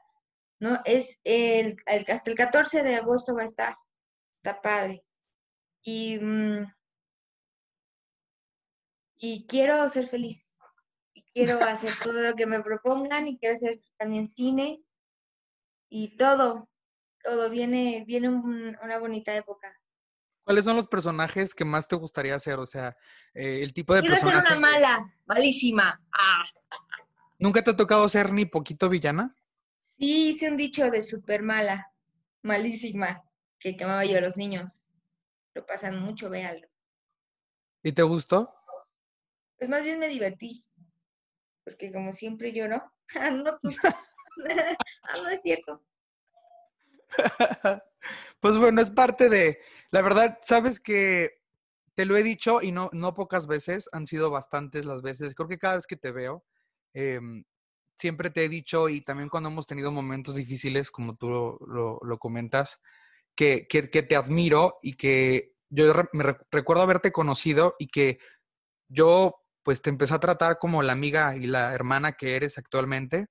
¿no? 0.60 0.80
Es 0.84 1.20
el, 1.24 1.76
hasta 1.86 2.30
el 2.30 2.36
14 2.36 2.82
de 2.82 2.96
agosto 2.96 3.34
va 3.34 3.42
a 3.42 3.46
estar, 3.46 3.74
está 4.30 4.60
padre. 4.60 5.04
Y 5.82 6.18
mm, 6.20 6.66
y 9.22 9.46
quiero 9.46 9.88
ser 9.88 10.08
feliz. 10.08 10.58
Y 11.14 11.22
quiero 11.32 11.62
hacer 11.62 11.92
todo 12.02 12.20
lo 12.28 12.35
que 12.35 12.44
me 12.44 12.61
propongan 12.61 13.28
y 13.28 13.38
quiero 13.38 13.54
hacer 13.54 13.80
también 13.96 14.26
cine 14.26 14.82
y 15.88 16.16
todo, 16.16 16.68
todo. 17.22 17.48
Viene, 17.48 18.04
viene 18.04 18.28
una 18.28 18.98
bonita 18.98 19.35
época. 19.37 19.72
¿Cuáles 20.42 20.64
son 20.64 20.74
los 20.74 20.88
personajes 20.88 21.54
que 21.54 21.64
más 21.64 21.87
te 21.87 21.94
gustaría 21.94 22.35
hacer? 22.35 22.58
O 22.58 22.66
sea, 22.66 22.96
eh, 23.32 23.61
el 23.62 23.72
tipo 23.72 23.94
de 23.94 24.00
Quiero 24.00 24.16
ser 24.16 24.37
una 24.37 24.58
mala, 24.58 25.14
malísima. 25.24 26.02
Ah. 26.12 26.42
¿Nunca 27.38 27.62
te 27.62 27.70
ha 27.70 27.76
tocado 27.76 28.08
ser 28.08 28.32
ni 28.32 28.44
poquito 28.44 28.88
villana? 28.88 29.37
Sí, 29.98 30.30
hice 30.30 30.50
un 30.50 30.56
dicho 30.56 30.90
de 30.90 31.00
súper 31.00 31.42
mala, 31.42 31.92
malísima, 32.42 33.22
que 33.61 33.76
quemaba 33.76 34.04
yo 34.04 34.18
a 34.18 34.20
los 34.20 34.37
niños. 34.37 34.92
Lo 35.54 35.64
pasan 35.64 36.00
mucho, 36.00 36.28
véanlo. 36.28 36.66
¿Y 37.85 37.92
te 37.92 38.02
gustó? 38.02 38.52
Pues 39.62 39.70
más 39.70 39.85
bien 39.85 40.01
me 40.01 40.09
divertí, 40.09 40.64
porque 41.62 41.92
como 41.92 42.12
siempre 42.12 42.53
lloro. 42.53 42.83
Ah, 43.14 43.31
no, 43.31 43.57
tú. 43.62 43.70
ah, 45.05 45.16
no 45.22 45.29
es 45.29 45.40
cierto. 45.40 45.85
pues 48.40 48.57
bueno, 48.57 48.83
es 48.83 48.90
parte 48.90 49.29
de, 49.29 49.61
la 49.92 50.03
verdad, 50.03 50.40
sabes 50.42 50.81
que 50.81 51.38
te 51.94 52.07
lo 52.07 52.16
he 52.16 52.25
dicho 52.25 52.61
y 52.61 52.72
no, 52.72 52.90
no 52.92 53.14
pocas 53.14 53.46
veces, 53.46 53.88
han 53.92 54.09
sido 54.09 54.31
bastantes 54.31 54.85
las 54.85 55.01
veces, 55.01 55.33
creo 55.33 55.48
que 55.48 55.61
cada 55.61 55.77
vez 55.77 55.87
que 55.87 55.96
te 55.96 56.11
veo, 56.11 56.44
em, 56.92 57.44
siempre 57.94 58.31
te 58.31 58.44
he 58.44 58.48
dicho 58.48 58.88
y 58.88 59.01
también 59.01 59.29
cuando 59.29 59.48
hemos 59.48 59.68
tenido 59.68 59.92
momentos 59.92 60.35
difíciles, 60.35 60.90
como 60.90 61.14
tú 61.14 61.29
lo, 61.29 62.18
comentas, 62.18 62.81
que, 63.37 63.68
que, 63.68 63.83
te 63.85 64.16
admiro 64.16 64.81
y 64.83 64.94
que 64.94 65.55
yo 65.70 65.94
me 66.14 66.35
recuerdo 66.51 66.83
haberte 66.83 67.12
conocido 67.12 67.77
y 67.79 67.87
que 67.87 68.18
yo 68.88 69.41
pues 69.62 69.83
te 69.83 69.90
empezó 69.90 70.14
a 70.14 70.20
tratar 70.20 70.59
como 70.59 70.83
la 70.83 70.92
amiga 70.92 71.37
y 71.37 71.46
la 71.46 71.75
hermana 71.75 72.12
que 72.12 72.37
eres 72.37 72.59
actualmente. 72.59 73.27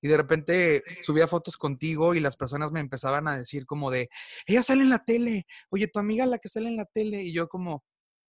Y 0.00 0.08
de 0.08 0.16
repente 0.16 0.84
subía 1.00 1.26
fotos 1.26 1.56
contigo 1.56 2.14
y 2.14 2.20
las 2.20 2.36
personas 2.36 2.70
me 2.70 2.80
empezaban 2.80 3.26
a 3.26 3.36
decir 3.36 3.66
como 3.66 3.90
de, 3.90 4.08
ella 4.46 4.62
sale 4.62 4.82
en 4.82 4.90
la 4.90 5.00
tele, 5.00 5.46
oye, 5.70 5.88
tu 5.88 5.98
amiga 5.98 6.24
la 6.24 6.38
que 6.38 6.48
sale 6.48 6.68
en 6.68 6.76
la 6.76 6.84
tele. 6.84 7.22
Y 7.22 7.32
yo 7.32 7.48
como, 7.48 7.84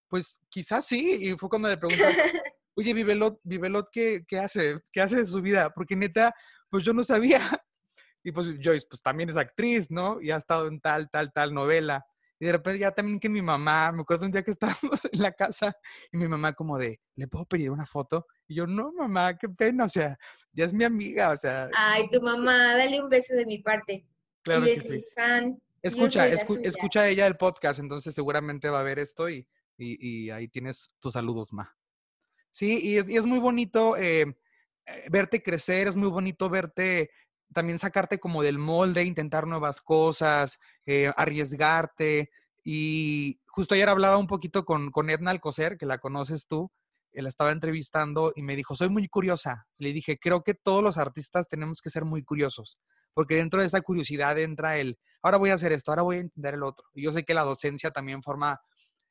pues 0.08 0.42
quizás 0.50 0.86
sí. 0.86 1.18
Y 1.22 1.38
fue 1.38 1.50
cuando 1.50 1.70
le 1.70 1.78
pregunté, 1.78 2.04
oye, 2.76 2.94
Vivelot, 2.94 3.40
Vivelot 3.44 3.88
¿qué, 3.92 4.26
¿qué 4.28 4.40
hace? 4.40 4.80
¿Qué 4.92 5.02
hace 5.02 5.18
de 5.18 5.28
su 5.28 5.42
vida? 5.42 5.72
Porque 5.72 5.96
neta, 5.96 6.34
pues 6.70 6.84
yo 6.84 6.94
no 6.94 7.04
sabía. 7.04 7.40
Y 8.22 8.34
pues 8.34 8.50
Joyce, 8.62 8.86
pues 8.90 9.02
también 9.02 9.30
es 9.30 9.38
actriz, 9.38 9.90
¿no? 9.90 10.22
Y 10.22 10.32
ha 10.32 10.36
estado 10.36 10.68
en 10.68 10.82
tal, 10.82 11.10
tal, 11.10 11.32
tal 11.32 11.54
novela. 11.54 12.06
Y 12.39 12.45
de 12.45 12.54
repente 12.54 12.80
ya 12.80 12.91
también 12.91 13.19
que 13.19 13.28
mi 13.28 13.41
mamá, 13.41 13.91
me 13.91 14.02
acuerdo 14.02 14.25
un 14.25 14.32
día 14.32 14.43
que 14.43 14.52
estábamos 14.52 14.80
en 15.12 15.21
la 15.21 15.34
casa 15.34 15.75
y 16.12 16.17
mi 16.17 16.28
mamá 16.28 16.54
como 16.54 16.78
de, 16.78 16.99
¿le 17.15 17.28
puedo 17.28 17.45
pedir 17.45 17.69
una 17.69 17.86
foto? 17.86 18.28
Y 18.47 18.56
yo, 18.56 18.65
no, 18.65 18.93
mamá, 18.93 19.38
qué 19.38 19.49
pena, 19.49 19.86
o 19.86 19.89
sea, 19.89 20.17
ya 20.54 20.65
es 20.65 20.73
mi 20.73 20.86
amiga, 20.86 21.32
o 21.32 21.38
sea. 21.38 21.69
Ay, 21.75 22.10
tu 22.10 22.21
mamá, 22.21 22.75
dale 22.75 23.02
un 23.02 23.10
beso 23.10 23.36
de 23.36 23.45
mi 23.45 23.60
parte. 23.60 24.08
Claro 24.41 24.63
que 24.63 24.73
es 24.73 24.82
sí. 24.82 24.89
mi 24.89 25.04
fan. 25.15 25.62
Escucha, 25.82 26.28
escucha 26.28 27.08
ella 27.08 27.28
el 27.28 27.38
podcast, 27.38 27.80
entonces 27.80 28.13
seguramente 28.13 28.69
va 28.69 28.82
a 28.82 28.84
ver 28.84 28.99
esto 28.99 29.30
y, 29.30 29.47
y, 29.78 30.30
ahí 30.30 30.47
tienes 30.47 30.91
tus 30.99 31.13
saludos, 31.13 31.54
ma. 31.54 31.75
Sí, 32.52 32.80
y 32.82 32.97
es, 32.97 33.10
y 33.10 33.15
es 33.15 33.25
muy 33.25 33.39
bonito 33.39 33.95
eh, 33.95 34.21
eh, 34.86 35.06
verte 35.10 35.41
crecer, 35.41 35.88
es 35.88 35.95
muy 35.95 36.10
bonito 36.10 36.49
verte 36.49 37.12
también 37.54 37.80
sacarte 37.80 38.20
como 38.20 38.44
del 38.44 38.58
molde, 38.58 39.04
intentar 39.04 39.48
nuevas 39.48 39.82
cosas, 39.82 40.60
eh, 40.86 41.12
arriesgarte. 41.16 42.30
Y 42.64 43.40
justo 43.48 43.76
ayer 43.76 43.90
hablaba 43.90 44.18
un 44.18 44.28
poquito 44.28 44.66
con, 44.66 44.92
con 44.92 45.10
Edna 45.10 45.32
Alcocer, 45.32 45.78
que 45.78 45.86
la 45.86 45.98
conoces 45.98 46.48
tú, 46.48 46.72
él 47.12 47.24
la 47.24 47.30
estaba 47.30 47.52
entrevistando 47.52 48.34
y 48.36 48.42
me 48.42 48.56
dijo, 48.56 48.76
soy 48.76 48.90
muy 48.90 49.08
curiosa. 49.08 49.68
Le 49.78 49.94
dije, 49.94 50.18
creo 50.20 50.44
que 50.44 50.54
todos 50.54 50.84
los 50.84 50.98
artistas 50.98 51.48
tenemos 51.48 51.82
que 51.82 51.90
ser 51.90 52.06
muy 52.06 52.24
curiosos, 52.24 52.78
porque 53.14 53.36
dentro 53.36 53.62
de 53.62 53.68
esa 53.68 53.82
curiosidad 53.82 54.38
entra 54.40 54.78
el, 54.78 54.98
ahora 55.22 55.38
voy 55.38 55.50
a 55.50 55.56
hacer 55.56 55.72
esto, 55.72 55.92
ahora 55.92 56.04
voy 56.04 56.18
a 56.18 56.22
entender 56.22 56.54
el 56.56 56.64
otro. 56.64 56.86
Y 56.94 57.04
yo 57.04 57.12
sé 57.12 57.24
que 57.24 57.34
la 57.34 57.44
docencia 57.44 57.92
también 57.92 58.22
forma 58.22 58.60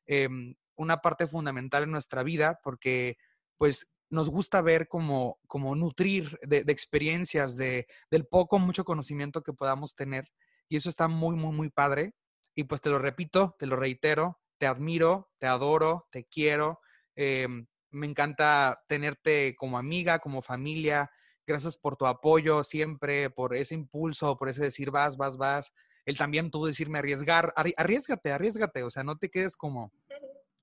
em, 0.05 0.55
una 0.75 0.97
parte 0.97 1.27
fundamental 1.27 1.83
en 1.83 1.91
nuestra 1.91 2.23
vida, 2.23 2.59
porque 2.63 3.17
pues 3.57 3.91
nos 4.09 4.29
gusta 4.29 4.61
ver 4.61 4.87
como, 4.87 5.39
como 5.47 5.75
nutrir 5.75 6.39
de, 6.41 6.63
experiencias, 6.67 7.55
de, 7.55 7.87
del 8.09 8.25
poco, 8.25 8.59
mucho 8.59 8.83
conocimiento 8.83 9.43
que 9.43 9.53
podamos 9.53 9.95
tener. 9.95 10.29
Y 10.67 10.77
eso 10.77 10.89
está 10.89 11.07
muy, 11.07 11.35
muy, 11.35 11.55
muy 11.55 11.69
padre. 11.69 12.13
Y 12.55 12.63
pues 12.63 12.81
te 12.81 12.89
lo 12.89 12.99
repito, 12.99 13.55
te 13.57 13.67
lo 13.67 13.75
reitero, 13.75 14.39
te 14.57 14.67
admiro, 14.67 15.29
te 15.37 15.47
adoro, 15.47 16.07
te 16.11 16.25
quiero. 16.25 16.79
Em, 17.15 17.67
me 17.91 18.07
encanta 18.07 18.83
tenerte 18.87 19.55
como 19.55 19.77
amiga, 19.77 20.19
como 20.19 20.41
familia. 20.41 21.11
Gracias 21.45 21.77
por 21.77 21.95
tu 21.95 22.05
apoyo 22.05 22.63
siempre, 22.63 23.29
por 23.29 23.55
ese 23.55 23.75
impulso, 23.75 24.37
por 24.37 24.49
ese 24.49 24.63
decir 24.63 24.91
vas, 24.91 25.17
vas, 25.17 25.37
vas. 25.37 25.73
El 26.05 26.17
también 26.17 26.49
tú 26.49 26.65
decirme 26.65 26.99
arriesgar, 26.99 27.53
arriesgate, 27.55 28.31
arriesgate, 28.31 28.83
o 28.83 28.89
sea, 28.89 29.03
no 29.03 29.17
te 29.17 29.29
quedes 29.29 29.55
como 29.55 29.91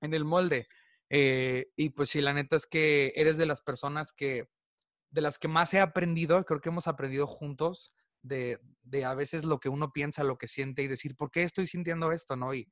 en 0.01 0.13
el 0.13 0.25
molde. 0.25 0.67
Eh, 1.09 1.67
y 1.75 1.89
pues 1.89 2.09
sí, 2.09 2.21
la 2.21 2.33
neta 2.33 2.55
es 2.55 2.65
que 2.65 3.13
eres 3.15 3.37
de 3.37 3.45
las 3.45 3.61
personas 3.61 4.11
que, 4.11 4.49
de 5.09 5.21
las 5.21 5.37
que 5.37 5.47
más 5.47 5.73
he 5.73 5.79
aprendido, 5.79 6.43
creo 6.45 6.61
que 6.61 6.69
hemos 6.69 6.87
aprendido 6.87 7.27
juntos, 7.27 7.93
de, 8.21 8.59
de, 8.83 9.05
a 9.05 9.13
veces 9.13 9.45
lo 9.45 9.59
que 9.59 9.69
uno 9.69 9.93
piensa, 9.93 10.23
lo 10.23 10.37
que 10.37 10.47
siente 10.47 10.83
y 10.83 10.87
decir, 10.87 11.15
¿por 11.15 11.31
qué 11.31 11.43
estoy 11.43 11.65
sintiendo 11.67 12.11
esto? 12.11 12.35
¿no? 12.35 12.53
Y, 12.53 12.69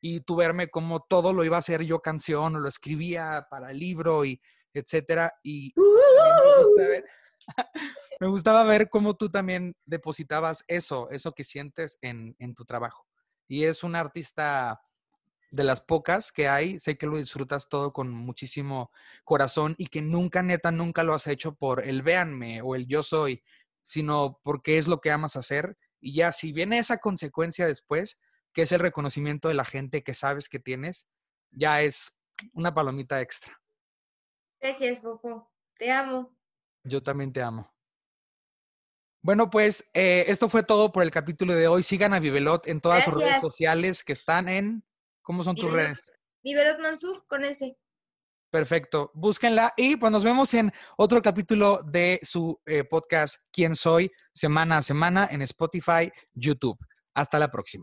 y 0.00 0.20
tú 0.20 0.36
verme 0.36 0.68
como 0.68 1.00
todo 1.00 1.32
lo 1.32 1.44
iba 1.44 1.56
a 1.56 1.60
hacer 1.60 1.82
yo 1.82 2.00
canción 2.00 2.56
o 2.56 2.58
lo 2.58 2.68
escribía 2.68 3.46
para 3.50 3.70
el 3.70 3.78
libro 3.78 4.24
y 4.26 4.40
etcétera. 4.74 5.32
Y 5.42 5.72
me, 8.20 8.26
gustaba 8.28 8.64
ver, 8.64 8.90
cómo 8.90 9.16
tú 9.16 9.30
también 9.30 9.74
depositabas 9.86 10.62
eso, 10.68 11.08
eso 11.10 11.32
que 11.32 11.44
sientes 11.44 11.98
en, 12.02 12.36
en 12.38 12.54
tu 12.54 12.66
trabajo. 12.66 13.06
Y 13.48 13.64
es 13.64 13.82
un 13.82 13.96
artista 13.96 14.80
de 15.54 15.64
las 15.64 15.80
pocas 15.80 16.32
que 16.32 16.48
hay, 16.48 16.78
sé 16.78 16.98
que 16.98 17.06
lo 17.06 17.16
disfrutas 17.16 17.68
todo 17.68 17.92
con 17.92 18.10
muchísimo 18.10 18.90
corazón 19.22 19.74
y 19.78 19.86
que 19.86 20.02
nunca, 20.02 20.42
neta, 20.42 20.72
nunca 20.72 21.04
lo 21.04 21.14
has 21.14 21.26
hecho 21.26 21.54
por 21.54 21.84
el 21.84 22.02
véanme 22.02 22.60
o 22.62 22.74
el 22.74 22.86
yo 22.86 23.02
soy, 23.02 23.42
sino 23.82 24.40
porque 24.42 24.78
es 24.78 24.88
lo 24.88 25.00
que 25.00 25.12
amas 25.12 25.36
hacer. 25.36 25.76
Y 26.00 26.14
ya 26.14 26.32
si 26.32 26.52
viene 26.52 26.78
esa 26.78 26.98
consecuencia 26.98 27.66
después, 27.66 28.20
que 28.52 28.62
es 28.62 28.72
el 28.72 28.80
reconocimiento 28.80 29.48
de 29.48 29.54
la 29.54 29.64
gente 29.64 30.02
que 30.02 30.14
sabes 30.14 30.48
que 30.48 30.58
tienes, 30.58 31.06
ya 31.50 31.82
es 31.82 32.18
una 32.52 32.74
palomita 32.74 33.20
extra. 33.20 33.60
Gracias, 34.60 35.00
Fofo. 35.00 35.52
Te 35.78 35.90
amo. 35.90 36.36
Yo 36.82 37.02
también 37.02 37.32
te 37.32 37.42
amo. 37.42 37.72
Bueno, 39.22 39.50
pues 39.50 39.88
eh, 39.94 40.24
esto 40.28 40.48
fue 40.48 40.64
todo 40.64 40.92
por 40.92 41.02
el 41.02 41.10
capítulo 41.10 41.54
de 41.54 41.68
hoy. 41.68 41.82
Sigan 41.82 42.12
a 42.12 42.20
Vivelot 42.20 42.66
en 42.66 42.80
todas 42.80 43.04
sus 43.04 43.14
redes 43.14 43.40
sociales 43.40 44.04
que 44.04 44.12
están 44.12 44.48
en 44.48 44.84
¿Cómo 45.24 45.42
son 45.42 45.56
tus 45.56 45.72
redes? 45.72 46.12
Nivelot 46.44 46.78
Mansur 46.80 47.24
con 47.26 47.44
ese. 47.44 47.78
Perfecto. 48.50 49.10
Búsquenla 49.14 49.72
y 49.76 49.96
pues 49.96 50.12
nos 50.12 50.22
vemos 50.22 50.54
en 50.54 50.72
otro 50.96 51.20
capítulo 51.22 51.80
de 51.84 52.20
su 52.22 52.60
eh, 52.66 52.84
podcast 52.84 53.40
¿Quién 53.50 53.74
soy? 53.74 54.12
semana 54.32 54.78
a 54.78 54.82
semana 54.82 55.26
en 55.30 55.42
Spotify, 55.42 56.12
YouTube. 56.34 56.78
Hasta 57.14 57.38
la 57.38 57.50
próxima. 57.50 57.82